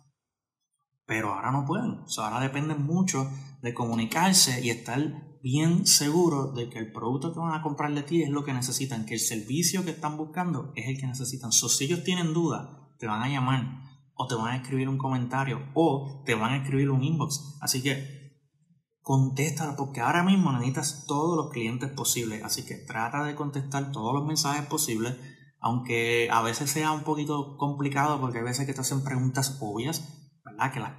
pero 1.05 1.33
ahora 1.33 1.51
no 1.51 1.65
pueden. 1.65 1.99
Ahora 2.17 2.39
dependen 2.39 2.85
mucho 2.85 3.29
de 3.61 3.73
comunicarse 3.73 4.63
y 4.63 4.69
estar 4.69 4.99
bien 5.41 5.85
seguro 5.85 6.53
de 6.53 6.69
que 6.69 6.79
el 6.79 6.91
producto 6.91 7.33
que 7.33 7.39
van 7.39 7.53
a 7.53 7.61
comprar 7.61 7.93
de 7.93 8.03
ti 8.03 8.23
es 8.23 8.29
lo 8.29 8.45
que 8.45 8.53
necesitan, 8.53 9.05
que 9.05 9.15
el 9.15 9.19
servicio 9.19 9.83
que 9.83 9.91
están 9.91 10.17
buscando 10.17 10.71
es 10.75 10.87
el 10.87 10.97
que 10.97 11.07
necesitan. 11.07 11.51
So, 11.51 11.67
si 11.67 11.85
ellos 11.85 12.03
tienen 12.03 12.33
dudas, 12.33 12.69
te 12.97 13.07
van 13.07 13.21
a 13.21 13.29
llamar 13.29 13.81
o 14.15 14.27
te 14.27 14.35
van 14.35 14.53
a 14.53 14.57
escribir 14.57 14.87
un 14.87 14.97
comentario 14.97 15.59
o 15.73 16.23
te 16.25 16.35
van 16.35 16.53
a 16.53 16.57
escribir 16.57 16.89
un 16.89 17.03
inbox. 17.03 17.57
Así 17.61 17.81
que 17.81 18.23
contéstalo 19.01 19.75
porque 19.75 19.99
ahora 19.99 20.23
mismo 20.23 20.53
necesitas 20.53 21.05
todos 21.07 21.35
los 21.35 21.51
clientes 21.51 21.89
posibles. 21.91 22.41
Así 22.43 22.65
que 22.65 22.75
trata 22.75 23.23
de 23.25 23.35
contestar 23.35 23.91
todos 23.91 24.13
los 24.13 24.25
mensajes 24.25 24.65
posibles, 24.67 25.17
aunque 25.59 26.29
a 26.31 26.41
veces 26.41 26.71
sea 26.71 26.93
un 26.93 27.03
poquito 27.03 27.57
complicado 27.57 28.21
porque 28.21 28.37
hay 28.37 28.45
veces 28.45 28.65
que 28.65 28.73
te 28.73 28.79
hacen 28.79 29.03
preguntas 29.03 29.57
obvias 29.59 30.22
que, 30.73 30.79
las 30.79 30.93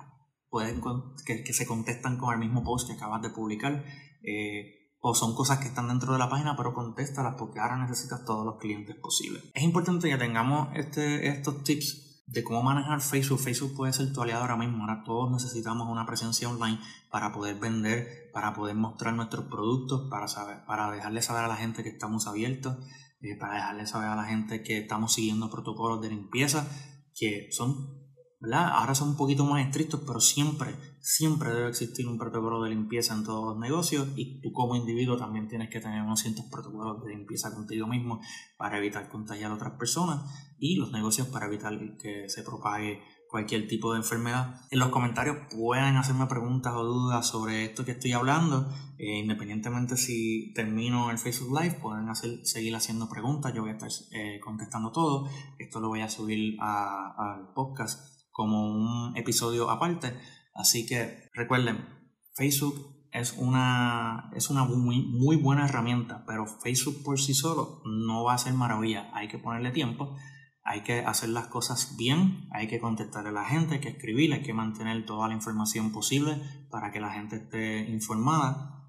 pueden, 0.49 0.81
que, 1.25 1.53
se 1.53 1.67
contestan 1.67 2.19
con 2.19 2.33
el 2.33 2.41
mismo 2.41 2.63
post 2.63 2.89
que 2.89 2.95
acabas 2.95 3.23
de 3.23 3.31
publicar. 3.31 3.85
Eh, 4.23 4.85
o 5.07 5.15
son 5.15 5.35
cosas 5.35 5.59
que 5.59 5.69
están 5.69 5.89
dentro 5.89 6.15
de 6.15 6.19
la 6.19 6.31
página, 6.31 6.57
pero 6.57 6.73
contéstalas 6.73 7.35
porque 7.39 7.61
ahora 7.61 7.77
necesitas 7.77 8.25
todos 8.25 8.47
los 8.47 8.57
clientes 8.57 8.97
posibles. 8.97 9.43
Es 9.53 9.63
importante 9.63 10.09
que 10.09 10.17
tengamos 10.17 10.69
este, 10.75 11.29
estos 11.29 11.63
tips 11.63 12.25
de 12.27 12.43
cómo 12.43 12.63
manejar 12.63 13.03
Facebook. 13.03 13.39
Facebook 13.39 13.77
puede 13.77 13.93
ser 13.93 14.13
tu 14.15 14.23
aliado 14.23 14.43
ahora 14.43 14.57
mismo. 14.57 14.81
Ahora 14.83 15.03
todos 15.05 15.31
necesitamos 15.31 15.89
una 15.91 16.07
presencia 16.07 16.49
online 16.49 16.81
para 17.11 17.33
poder 17.33 17.57
vender, 17.57 18.31
para 18.33 18.55
poder 18.55 18.77
mostrar 18.77 19.13
nuestros 19.13 19.45
productos, 19.47 20.09
para, 20.11 20.27
saber, 20.27 20.65
para 20.67 20.91
dejarle 20.91 21.21
saber 21.21 21.45
a 21.45 21.49
la 21.49 21.57
gente 21.57 21.83
que 21.83 21.91
estamos 21.91 22.27
abiertos, 22.27 22.79
eh, 23.21 23.37
para 23.39 23.57
dejarle 23.57 23.87
saber 23.87 24.09
a 24.09 24.17
la 24.17 24.25
gente 24.25 24.63
que 24.63 24.79
estamos 24.79 25.13
siguiendo 25.13 25.51
protocolos 25.51 26.01
de 26.01 26.09
limpieza 26.09 26.67
que 27.15 27.49
son 27.53 28.04
Ahora 28.53 28.95
son 28.95 29.11
un 29.11 29.17
poquito 29.17 29.45
más 29.45 29.65
estrictos, 29.65 30.03
pero 30.07 30.21
siempre, 30.21 30.77
siempre 31.01 31.51
debe 31.51 31.69
existir 31.69 32.07
un 32.07 32.19
protocolo 32.19 32.63
de 32.63 32.71
limpieza 32.71 33.15
en 33.15 33.25
todos 33.25 33.45
los 33.45 33.59
negocios 33.59 34.09
y 34.17 34.41
tú 34.41 34.53
como 34.53 34.77
individuo 34.77 35.17
también 35.17 35.49
tienes 35.49 35.71
que 35.71 35.81
tener 35.81 36.03
unos 36.03 36.21
ciertos 36.21 36.45
protocolos 36.51 37.03
de 37.05 37.11
limpieza 37.11 37.55
contigo 37.55 37.87
mismo 37.87 38.21
para 38.57 38.79
evitar 38.79 39.09
contagiar 39.09 39.51
a 39.51 39.55
otras 39.55 39.73
personas 39.79 40.23
y 40.59 40.77
los 40.77 40.93
negocios 40.93 41.29
para 41.29 41.47
evitar 41.47 41.79
que 41.97 42.29
se 42.29 42.43
propague 42.43 43.01
cualquier 43.35 43.67
tipo 43.67 43.93
de 43.93 43.99
enfermedad. 43.99 44.61
En 44.71 44.79
los 44.79 44.91
comentarios 44.91 45.37
pueden 45.51 45.97
hacerme 45.97 46.27
preguntas 46.29 46.73
o 46.77 46.85
dudas 46.85 47.27
sobre 47.27 47.65
esto 47.65 47.85
que 47.85 47.91
estoy 47.91 48.13
hablando. 48.13 48.71
Eh, 48.97 49.19
independientemente 49.19 49.97
si 49.97 50.53
termino 50.55 51.11
el 51.11 51.19
Facebook 51.19 51.61
Live, 51.61 51.81
pueden 51.83 52.07
seguir 52.15 52.77
haciendo 52.77 53.09
preguntas. 53.09 53.53
Yo 53.53 53.63
voy 53.63 53.71
a 53.71 53.73
estar 53.73 53.91
eh, 54.13 54.39
contestando 54.39 54.93
todo. 54.93 55.29
Esto 55.59 55.81
lo 55.81 55.89
voy 55.89 56.03
a 56.03 56.09
subir 56.09 56.57
al 56.61 57.53
podcast 57.55 58.14
como 58.35 58.67
un 58.67 59.17
episodio 59.17 59.71
aparte. 59.71 60.13
Así 60.55 60.87
que 60.87 61.31
recuerden, 61.35 61.87
Facebook 62.35 62.75
es 63.13 63.33
una, 63.39 64.29
es 64.35 64.51
una 64.51 64.65
muy, 64.65 65.03
muy 65.07 65.37
buena 65.37 65.67
herramienta, 65.67 66.25
pero 66.27 66.47
Facebook 66.47 67.05
por 67.05 67.21
sí 67.21 67.33
solo 67.33 67.81
no 67.85 68.25
va 68.25 68.35
a 68.35 68.39
ser 68.39 68.53
maravilla. 68.53 69.09
Hay 69.15 69.29
que 69.29 69.39
ponerle 69.39 69.71
tiempo, 69.71 70.17
hay 70.65 70.83
que 70.83 70.99
hacer 70.99 71.29
las 71.29 71.47
cosas 71.47 71.97
bien, 71.97 72.49
hay 72.51 72.67
que 72.67 72.81
contestar 72.81 73.25
a 73.29 73.33
la 73.33 73.45
gente, 73.45 73.75
hay 73.75 73.81
que 73.81 73.91
escribir, 73.91 74.33
hay 74.33 74.43
que 74.43 74.53
mantener 74.53 75.07
toda 75.07 75.29
la 75.29 75.35
información 75.35 75.93
posible 75.93 76.43
para 76.71 76.91
que 76.91 76.99
la 76.99 77.13
gente 77.13 77.37
esté 77.37 77.89
informada. 77.89 78.85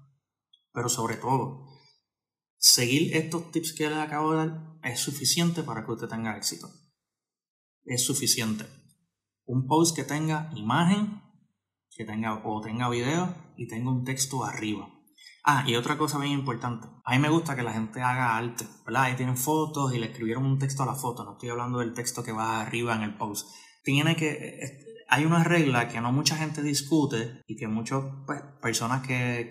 Pero 0.72 0.88
sobre 0.88 1.14
todo, 1.14 1.68
seguir 2.58 3.16
estos 3.16 3.52
tips 3.52 3.74
que 3.74 3.88
les 3.88 3.98
acabo 3.98 4.32
de 4.32 4.38
dar 4.38 4.78
es 4.82 4.98
suficiente 4.98 5.62
para 5.62 5.86
que 5.86 5.92
usted 5.92 6.08
tenga 6.08 6.36
éxito. 6.36 6.68
Es 7.84 8.04
suficiente 8.04 8.85
un 9.46 9.66
post 9.66 9.96
que 9.96 10.04
tenga 10.04 10.50
imagen, 10.54 11.22
que 11.96 12.04
tenga 12.04 12.42
o 12.44 12.60
tenga 12.60 12.88
video 12.88 13.34
y 13.56 13.66
tenga 13.66 13.90
un 13.90 14.04
texto 14.04 14.44
arriba. 14.44 14.88
Ah, 15.48 15.64
y 15.64 15.76
otra 15.76 15.96
cosa 15.96 16.18
bien 16.18 16.32
importante. 16.32 16.88
A 17.04 17.12
mí 17.12 17.20
me 17.20 17.28
gusta 17.28 17.54
que 17.54 17.62
la 17.62 17.72
gente 17.72 18.02
haga 18.02 18.36
arte, 18.36 18.66
¿verdad? 18.84 19.04
Ahí 19.04 19.14
tienen 19.14 19.36
fotos 19.36 19.94
y 19.94 19.98
le 19.98 20.06
escribieron 20.06 20.44
un 20.44 20.58
texto 20.58 20.82
a 20.82 20.86
la 20.86 20.94
foto. 20.94 21.24
No 21.24 21.34
estoy 21.34 21.50
hablando 21.50 21.78
del 21.78 21.94
texto 21.94 22.24
que 22.24 22.32
va 22.32 22.60
arriba 22.60 22.96
en 22.96 23.02
el 23.02 23.16
post. 23.16 23.48
Tiene 23.84 24.16
que... 24.16 24.84
Hay 25.08 25.24
una 25.24 25.44
regla 25.44 25.86
que 25.86 26.00
no 26.00 26.10
mucha 26.10 26.36
gente 26.36 26.62
discute 26.62 27.44
y 27.46 27.54
que 27.54 27.68
muchas 27.68 28.02
pues, 28.26 28.42
personas 28.60 29.06
que, 29.06 29.48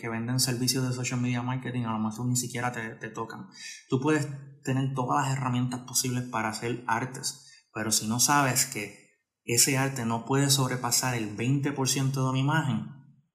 que, 0.00 0.08
venden 0.08 0.40
servicios 0.40 0.88
de 0.88 0.94
social 0.94 1.20
media 1.20 1.42
marketing 1.42 1.82
a 1.82 1.92
lo 1.92 1.98
mejor 1.98 2.24
ni 2.24 2.36
siquiera 2.36 2.72
te 2.72 3.08
tocan. 3.10 3.48
Tú 3.90 4.00
puedes 4.00 4.26
tener 4.62 4.94
todas 4.94 5.26
las 5.26 5.36
herramientas 5.36 5.80
posibles 5.80 6.24
para 6.24 6.48
hacer 6.48 6.82
artes, 6.86 7.68
pero 7.74 7.92
si 7.92 8.08
no 8.08 8.18
sabes 8.18 8.64
que 8.64 9.03
ese 9.44 9.76
arte 9.76 10.04
no 10.04 10.24
puede 10.24 10.50
sobrepasar 10.50 11.14
el 11.14 11.36
20% 11.36 12.12
de 12.12 12.22
una 12.22 12.38
imagen, 12.38 12.86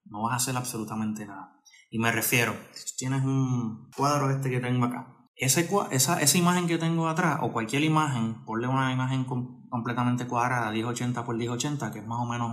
no 0.05 0.23
vas 0.23 0.33
a 0.33 0.37
hacer 0.37 0.57
absolutamente 0.57 1.25
nada. 1.25 1.61
Y 1.91 1.99
me 1.99 2.11
refiero, 2.11 2.55
si 2.73 2.95
tienes 2.97 3.23
un 3.23 3.89
cuadro 3.95 4.29
este 4.29 4.49
que 4.49 4.59
tengo 4.59 4.85
acá, 4.85 5.15
ese, 5.35 5.69
esa, 5.91 6.21
esa 6.21 6.37
imagen 6.37 6.67
que 6.67 6.77
tengo 6.77 7.07
atrás, 7.07 7.39
o 7.41 7.53
cualquier 7.53 7.83
imagen, 7.83 8.43
ponle 8.43 8.67
una 8.67 8.91
imagen 8.91 9.25
completamente 9.69 10.27
cuadrada, 10.27 10.71
1080 10.71 11.23
por 11.23 11.37
1080, 11.37 11.91
que 11.91 11.99
es 11.99 12.05
más 12.05 12.19
o 12.19 12.25
menos 12.25 12.51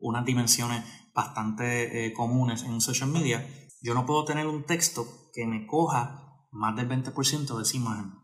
unas 0.00 0.24
dimensiones 0.24 0.84
bastante 1.14 2.06
eh, 2.06 2.12
comunes 2.14 2.62
en 2.62 2.80
social 2.80 3.10
media, 3.10 3.46
yo 3.82 3.94
no 3.94 4.06
puedo 4.06 4.24
tener 4.24 4.46
un 4.46 4.64
texto 4.64 5.06
que 5.32 5.46
me 5.46 5.66
coja 5.66 6.46
más 6.50 6.74
del 6.74 6.88
20% 6.88 7.56
de 7.56 7.62
esa 7.62 7.76
imagen. 7.76 8.14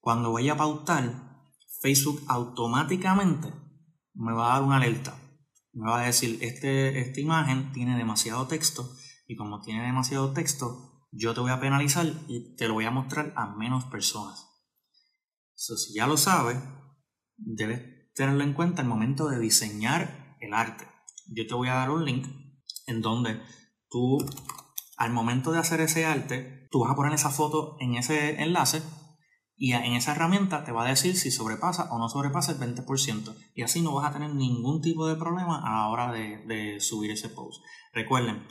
Cuando 0.00 0.30
voy 0.30 0.48
a 0.48 0.56
pautar, 0.56 1.29
Facebook 1.80 2.22
automáticamente 2.28 3.52
me 4.14 4.32
va 4.32 4.50
a 4.50 4.58
dar 4.58 4.62
una 4.62 4.76
alerta. 4.76 5.18
Me 5.72 5.88
va 5.88 6.00
a 6.00 6.06
decir, 6.06 6.38
este, 6.42 7.00
esta 7.00 7.20
imagen 7.20 7.72
tiene 7.72 7.96
demasiado 7.96 8.46
texto 8.46 8.90
y 9.26 9.36
como 9.36 9.60
tiene 9.60 9.86
demasiado 9.86 10.32
texto, 10.32 11.06
yo 11.12 11.34
te 11.34 11.40
voy 11.40 11.50
a 11.50 11.60
penalizar 11.60 12.06
y 12.28 12.54
te 12.56 12.68
lo 12.68 12.74
voy 12.74 12.84
a 12.84 12.90
mostrar 12.90 13.32
a 13.36 13.54
menos 13.54 13.84
personas. 13.84 14.46
So, 15.54 15.76
si 15.76 15.94
ya 15.94 16.06
lo 16.06 16.16
sabes, 16.16 16.58
debes 17.36 18.12
tenerlo 18.14 18.44
en 18.44 18.54
cuenta 18.54 18.82
al 18.82 18.88
momento 18.88 19.28
de 19.28 19.38
diseñar 19.38 20.36
el 20.40 20.54
arte. 20.54 20.86
Yo 21.28 21.46
te 21.46 21.54
voy 21.54 21.68
a 21.68 21.74
dar 21.74 21.90
un 21.90 22.04
link 22.04 22.26
en 22.86 23.00
donde 23.00 23.40
tú, 23.88 24.18
al 24.96 25.12
momento 25.12 25.52
de 25.52 25.58
hacer 25.58 25.80
ese 25.80 26.04
arte, 26.04 26.68
tú 26.70 26.80
vas 26.80 26.92
a 26.92 26.96
poner 26.96 27.12
esa 27.12 27.30
foto 27.30 27.76
en 27.80 27.94
ese 27.94 28.42
enlace 28.42 28.82
y 29.62 29.74
en 29.74 29.92
esa 29.92 30.12
herramienta 30.12 30.64
te 30.64 30.72
va 30.72 30.86
a 30.86 30.88
decir 30.88 31.14
si 31.16 31.30
sobrepasa 31.30 31.92
o 31.92 31.98
no 31.98 32.08
sobrepasa 32.08 32.52
el 32.52 32.58
20%. 32.58 33.36
Y 33.54 33.60
así 33.60 33.82
no 33.82 33.92
vas 33.92 34.08
a 34.08 34.12
tener 34.14 34.34
ningún 34.34 34.80
tipo 34.80 35.06
de 35.06 35.16
problema 35.16 35.60
a 35.62 35.82
la 35.82 35.88
hora 35.88 36.12
de, 36.12 36.80
subir 36.80 37.10
ese 37.10 37.28
post. 37.28 37.62
Recuerden, 37.92 38.42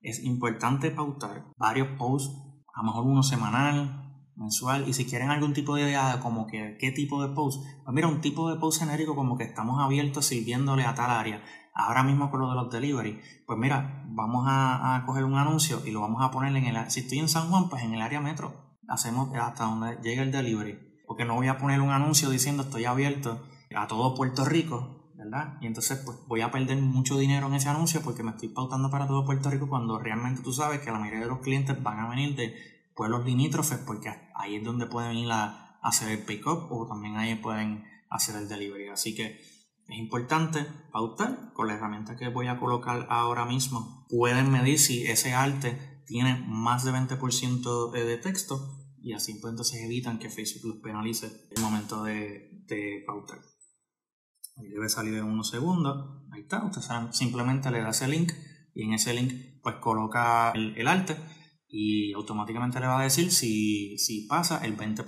es 0.00 0.24
importante 0.24 0.90
pautar 0.90 1.44
varios 1.58 1.88
posts, 1.98 2.34
a 2.74 2.80
lo 2.80 2.86
mejor 2.86 3.04
uno 3.04 3.22
semanal, 3.22 4.22
mensual, 4.36 4.88
y 4.88 4.94
si 4.94 5.04
quieren 5.04 5.28
algún 5.28 5.52
tipo 5.52 5.74
de 5.74 5.82
idea 5.82 6.16
de 6.16 6.22
como 6.22 6.46
que 6.46 6.78
qué 6.80 6.92
tipo 6.92 7.22
de 7.22 7.34
post, 7.34 7.62
pues 7.84 7.94
mira, 7.94 8.08
un 8.08 8.22
tipo 8.22 8.50
de 8.50 8.58
post 8.58 8.80
genérico 8.80 9.14
como 9.14 9.36
que 9.36 9.44
estamos 9.44 9.82
abiertos 9.82 10.24
sirviéndole 10.24 10.86
a 10.86 10.94
tal 10.94 11.10
área. 11.10 11.44
Ahora 11.74 12.02
mismo 12.04 12.30
con 12.30 12.40
lo 12.40 12.48
de 12.48 12.54
los 12.54 12.70
delivery, 12.70 13.20
pues 13.46 13.58
mira, 13.58 14.02
vamos 14.06 14.46
a, 14.48 14.96
a 14.96 15.04
coger 15.04 15.24
un 15.24 15.36
anuncio 15.36 15.82
y 15.84 15.90
lo 15.90 16.00
vamos 16.00 16.24
a 16.24 16.30
poner 16.30 16.56
en 16.56 16.64
el, 16.64 16.90
si 16.90 17.00
estoy 17.00 17.18
en 17.18 17.28
San 17.28 17.50
Juan, 17.50 17.68
pues 17.68 17.82
en 17.82 17.92
el 17.92 18.00
área 18.00 18.22
metro, 18.22 18.63
hacemos 18.88 19.34
hasta 19.36 19.64
donde 19.64 19.98
llegue 20.02 20.22
el 20.22 20.32
delivery, 20.32 20.78
porque 21.06 21.24
no 21.24 21.34
voy 21.34 21.48
a 21.48 21.58
poner 21.58 21.80
un 21.80 21.90
anuncio 21.90 22.30
diciendo 22.30 22.62
estoy 22.62 22.84
abierto 22.84 23.46
a 23.74 23.86
todo 23.86 24.14
Puerto 24.14 24.44
Rico, 24.44 25.12
¿verdad? 25.14 25.58
Y 25.60 25.66
entonces 25.66 26.00
pues 26.04 26.18
voy 26.26 26.40
a 26.40 26.50
perder 26.50 26.78
mucho 26.78 27.18
dinero 27.18 27.46
en 27.46 27.54
ese 27.54 27.68
anuncio 27.68 28.02
porque 28.02 28.22
me 28.22 28.30
estoy 28.30 28.48
pautando 28.48 28.90
para 28.90 29.06
todo 29.06 29.24
Puerto 29.24 29.50
Rico 29.50 29.68
cuando 29.68 29.98
realmente 29.98 30.42
tú 30.42 30.52
sabes 30.52 30.80
que 30.80 30.90
la 30.90 30.98
mayoría 30.98 31.20
de 31.20 31.28
los 31.28 31.40
clientes 31.40 31.82
van 31.82 32.00
a 32.00 32.08
venir 32.08 32.36
de 32.36 32.54
pueblos 32.94 33.24
limítrofes 33.24 33.78
porque 33.78 34.12
ahí 34.34 34.56
es 34.56 34.64
donde 34.64 34.86
pueden 34.86 35.16
ir 35.16 35.30
a, 35.32 35.60
hacer 35.84 36.08
el 36.08 36.24
pick-up 36.24 36.68
o 36.70 36.86
también 36.88 37.16
ahí 37.16 37.34
pueden 37.34 37.84
hacer 38.08 38.36
el 38.36 38.48
delivery. 38.48 38.88
Así 38.88 39.14
que 39.14 39.38
es 39.86 39.98
importante 39.98 40.66
pautar 40.90 41.52
con 41.52 41.68
la 41.68 41.74
herramienta 41.74 42.16
que 42.16 42.28
voy 42.28 42.48
a 42.48 42.58
colocar 42.58 43.06
ahora 43.10 43.44
mismo. 43.44 44.06
Pueden 44.08 44.50
medir 44.50 44.78
si 44.78 45.06
ese 45.06 45.34
arte 45.34 45.93
tiene 46.06 46.44
más 46.46 46.84
de 46.84 46.92
20% 46.92 47.90
de 47.92 48.18
texto 48.18 48.84
y 49.04 49.12
así 49.12 49.34
pues 49.34 49.52
entonces 49.52 49.82
evitan 49.82 50.18
que 50.18 50.30
Facebook 50.30 50.64
los 50.64 50.82
penalice 50.82 51.26
en 51.26 51.58
el 51.58 51.62
momento 51.62 52.02
de, 52.02 52.64
de 52.66 53.04
pautar. 53.06 53.38
Ahí 54.56 54.68
debe 54.68 54.88
salir 54.88 55.14
en 55.14 55.24
unos 55.24 55.50
segundos. 55.50 56.22
Ahí 56.32 56.42
está. 56.42 56.64
Usted 56.64 56.80
simplemente 57.12 57.70
le 57.70 57.82
da 57.82 57.90
ese 57.90 58.08
link 58.08 58.32
y 58.74 58.84
en 58.84 58.94
ese 58.94 59.12
link 59.12 59.60
pues 59.62 59.76
coloca 59.76 60.52
el, 60.52 60.88
arte 60.88 61.16
y 61.68 62.12
automáticamente 62.12 62.80
le 62.80 62.86
va 62.86 63.00
a 63.00 63.04
decir 63.04 63.30
si, 63.30 63.98
si, 63.98 64.26
pasa 64.26 64.64
el 64.64 64.76
20%. 64.76 65.04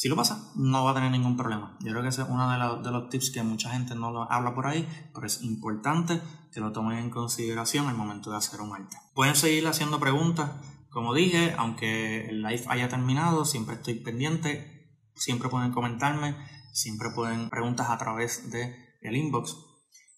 Si 0.00 0.08
lo 0.08 0.16
pasa, 0.16 0.50
no 0.54 0.82
va 0.82 0.92
a 0.92 0.94
tener 0.94 1.10
ningún 1.10 1.36
problema. 1.36 1.76
Yo 1.80 1.90
creo 1.90 2.00
que 2.00 2.08
ese 2.08 2.22
es 2.22 2.28
uno 2.30 2.50
de, 2.50 2.90
los 2.90 3.10
tips 3.10 3.32
que 3.32 3.42
mucha 3.42 3.68
gente 3.68 3.94
no 3.94 4.10
lo 4.10 4.32
habla 4.32 4.54
por 4.54 4.66
ahí, 4.66 4.88
pero 5.12 5.26
es 5.26 5.42
importante 5.42 6.22
que 6.54 6.60
lo 6.60 6.72
tomen 6.72 6.96
en 6.96 7.10
consideración 7.10 7.86
al 7.86 7.98
momento 7.98 8.30
de 8.30 8.38
hacer 8.38 8.62
un 8.62 8.74
arte. 8.74 8.96
Pueden 9.14 9.36
seguir 9.36 9.66
haciendo 9.66 10.00
preguntas. 10.00 10.52
Como 10.88 11.12
dije, 11.12 11.54
aunque 11.58 12.30
el 12.30 12.42
live 12.42 12.64
haya 12.68 12.88
terminado, 12.88 13.44
siempre 13.44 13.74
estoy 13.74 13.92
pendiente. 13.96 14.88
Siempre 15.16 15.50
pueden 15.50 15.70
comentarme 15.70 16.34
Siempre 16.72 17.10
pueden 17.14 17.50
preguntas 17.50 17.90
a 17.90 17.98
través 17.98 18.50
de 18.50 18.74
inbox. 19.02 19.54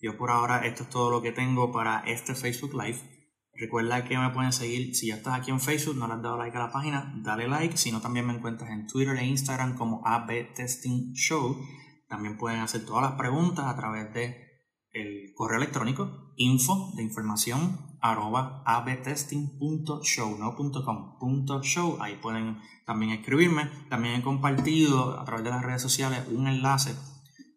Yo 0.00 0.16
por 0.16 0.30
ahora 0.30 0.64
esto 0.64 0.84
es 0.84 0.90
todo 0.90 1.10
lo 1.10 1.22
que 1.22 1.32
tengo 1.32 1.72
para 1.72 2.04
este 2.06 2.36
Facebook 2.36 2.74
Live. 2.74 3.00
Recuerda 3.62 4.02
que 4.02 4.18
me 4.18 4.30
pueden 4.30 4.52
seguir 4.52 4.92
si 4.92 5.06
ya 5.06 5.14
estás 5.14 5.38
aquí 5.38 5.52
en 5.52 5.60
Facebook, 5.60 5.96
no 5.96 6.08
le 6.08 6.14
has 6.14 6.22
dado 6.22 6.36
like 6.36 6.56
a 6.56 6.58
la 6.58 6.72
página, 6.72 7.14
dale 7.22 7.46
like. 7.46 7.76
Si 7.76 7.92
no, 7.92 8.00
también 8.00 8.26
me 8.26 8.34
encuentras 8.34 8.68
en 8.70 8.88
Twitter 8.88 9.16
e 9.16 9.24
Instagram 9.24 9.76
como 9.76 10.02
AB 10.04 10.52
Testing 10.52 11.12
Show. 11.12 11.56
También 12.08 12.36
pueden 12.36 12.58
hacer 12.58 12.84
todas 12.84 13.04
las 13.04 13.12
preguntas 13.12 13.66
a 13.66 13.76
través 13.76 14.12
de 14.14 14.34
el 14.90 15.32
correo 15.36 15.58
electrónico 15.58 16.32
info 16.36 16.90
de 16.96 17.04
información 17.04 17.78
arroba 18.00 18.64
abtesting.show, 18.66 20.38
no 20.38 20.56
.com, 20.56 21.46
.show. 21.62 21.98
Ahí 22.00 22.18
pueden 22.20 22.58
también 22.84 23.12
escribirme. 23.12 23.70
También 23.88 24.16
he 24.16 24.22
compartido 24.24 25.20
a 25.20 25.24
través 25.24 25.44
de 25.44 25.50
las 25.50 25.62
redes 25.62 25.82
sociales 25.82 26.26
un 26.32 26.48
enlace 26.48 26.96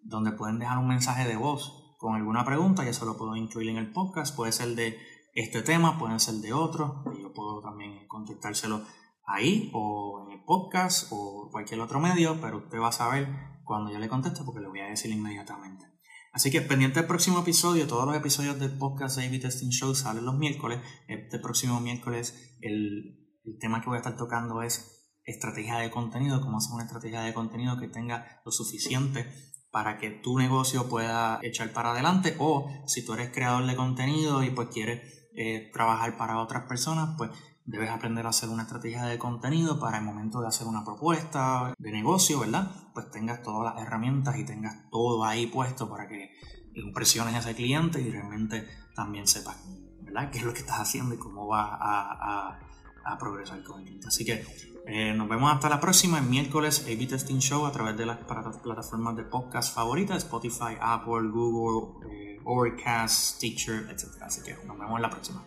donde 0.03 0.33
pueden 0.33 0.59
dejar 0.59 0.77
un 0.77 0.87
mensaje 0.87 1.27
de 1.27 1.35
voz 1.35 1.95
con 1.97 2.13
alguna 2.13 2.45
pregunta 2.45 2.85
y 2.85 2.89
eso 2.89 3.05
lo 3.05 3.17
puedo 3.17 3.35
incluir 3.35 3.69
en 3.69 3.77
el 3.77 3.91
podcast. 3.91 4.35
Puede 4.35 4.51
ser 4.51 4.75
de 4.75 5.14
este 5.35 5.61
tema, 5.61 5.99
puede 5.99 6.17
ser 6.19 6.35
de 6.35 6.53
otro. 6.53 7.03
Y 7.15 7.21
yo 7.21 7.33
puedo 7.33 7.61
también 7.61 8.07
contestárselo 8.07 8.81
ahí 9.25 9.69
o 9.73 10.25
en 10.25 10.39
el 10.39 10.43
podcast 10.45 11.09
o 11.11 11.49
cualquier 11.51 11.81
otro 11.81 11.99
medio, 11.99 12.39
pero 12.41 12.57
usted 12.57 12.79
va 12.79 12.87
a 12.87 12.93
saber 12.93 13.27
cuando 13.63 13.91
yo 13.91 13.99
le 13.99 14.07
conteste 14.07 14.43
porque 14.43 14.61
le 14.61 14.67
voy 14.67 14.79
a 14.79 14.87
decir 14.87 15.11
inmediatamente. 15.11 15.85
Así 16.31 16.51
que 16.51 16.61
pendiente 16.61 16.99
del 16.99 17.07
próximo 17.07 17.39
episodio, 17.39 17.87
todos 17.87 18.05
los 18.05 18.15
episodios 18.15 18.59
del 18.59 18.77
podcast 18.77 19.17
A-B 19.19 19.39
Testing 19.39 19.69
Show 19.69 19.95
salen 19.95 20.25
los 20.25 20.35
miércoles. 20.35 20.81
Este 21.07 21.39
próximo 21.39 21.79
miércoles 21.79 22.57
el, 22.61 23.29
el, 23.43 23.57
tema 23.59 23.81
que 23.81 23.87
voy 23.87 23.95
a 23.95 23.99
estar 23.99 24.17
tocando 24.17 24.61
es 24.61 25.19
estrategia 25.23 25.77
de 25.77 25.89
contenido, 25.89 26.41
cómo 26.41 26.57
hacer 26.57 26.73
una 26.73 26.83
estrategia 26.83 27.21
de 27.21 27.33
contenido 27.33 27.79
que 27.79 27.87
tenga 27.87 28.41
lo 28.45 28.51
suficiente 28.51 29.27
para 29.71 29.97
que 29.97 30.09
tu 30.09 30.37
negocio 30.37 30.87
pueda 30.87 31.39
echar 31.41 31.73
para 31.73 31.91
adelante 31.91 32.35
o 32.39 32.69
si 32.85 33.05
tú 33.05 33.13
eres 33.13 33.31
creador 33.31 33.65
de 33.65 33.75
contenido 33.75 34.43
y 34.43 34.51
pues 34.51 34.69
quieres 34.69 35.24
eh, 35.35 35.69
trabajar 35.73 36.17
para 36.17 36.39
otras 36.39 36.63
personas, 36.63 37.15
pues 37.17 37.31
debes 37.65 37.89
aprender 37.89 38.25
a 38.25 38.29
hacer 38.29 38.49
una 38.49 38.63
estrategia 38.63 39.03
de 39.03 39.17
contenido 39.17 39.79
para 39.79 39.97
el 39.97 40.03
momento 40.03 40.39
de 40.39 40.47
hacer 40.47 40.67
una 40.67 40.85
propuesta 40.85 41.73
de 41.77 41.91
negocio, 41.91 42.39
¿verdad? 42.39 42.71
Pues 42.93 43.09
tengas 43.09 43.41
todas 43.41 43.73
las 43.73 43.83
herramientas 43.83 44.37
y 44.37 44.45
tengas 44.45 44.89
todo 44.91 45.25
ahí 45.25 45.47
puesto 45.47 45.89
para 45.89 46.07
que 46.07 46.31
impresiones 46.75 47.33
a 47.35 47.39
ese 47.39 47.55
cliente 47.55 48.01
y 48.01 48.11
realmente 48.11 48.67
también 48.95 49.27
sepas, 49.27 49.57
¿verdad? 50.01 50.29
Qué 50.31 50.37
es 50.37 50.43
lo 50.43 50.53
que 50.53 50.59
estás 50.59 50.79
haciendo 50.79 51.15
y 51.15 51.17
cómo 51.17 51.47
va 51.47 51.77
a, 51.79 52.59
a, 53.05 53.17
progresar 53.17 53.63
con 53.63 53.79
el 53.79 53.85
cliente. 53.85 54.07
Así 54.07 54.25
que 54.25 54.43
eh, 54.87 55.13
nos 55.13 55.27
vemos 55.29 55.53
hasta 55.53 55.69
la 55.69 55.79
próxima, 55.79 56.19
el 56.19 56.25
miércoles 56.25 56.83
A-B 56.85 57.07
Testing 57.07 57.39
Show 57.39 57.65
a 57.65 57.71
través 57.71 57.97
de 57.97 58.05
las 58.05 58.17
plataformas 58.17 59.15
de 59.15 59.23
podcast 59.23 59.73
favoritas, 59.73 60.17
Spotify, 60.17 60.75
Apple, 60.79 61.29
Google, 61.31 62.07
eh, 62.11 62.39
Overcast, 62.43 63.39
Teacher, 63.39 63.87
etc. 63.89 64.21
Así 64.21 64.41
que 64.43 64.55
nos 64.65 64.77
vemos 64.77 64.95
en 64.97 65.01
la 65.01 65.09
próxima. 65.09 65.43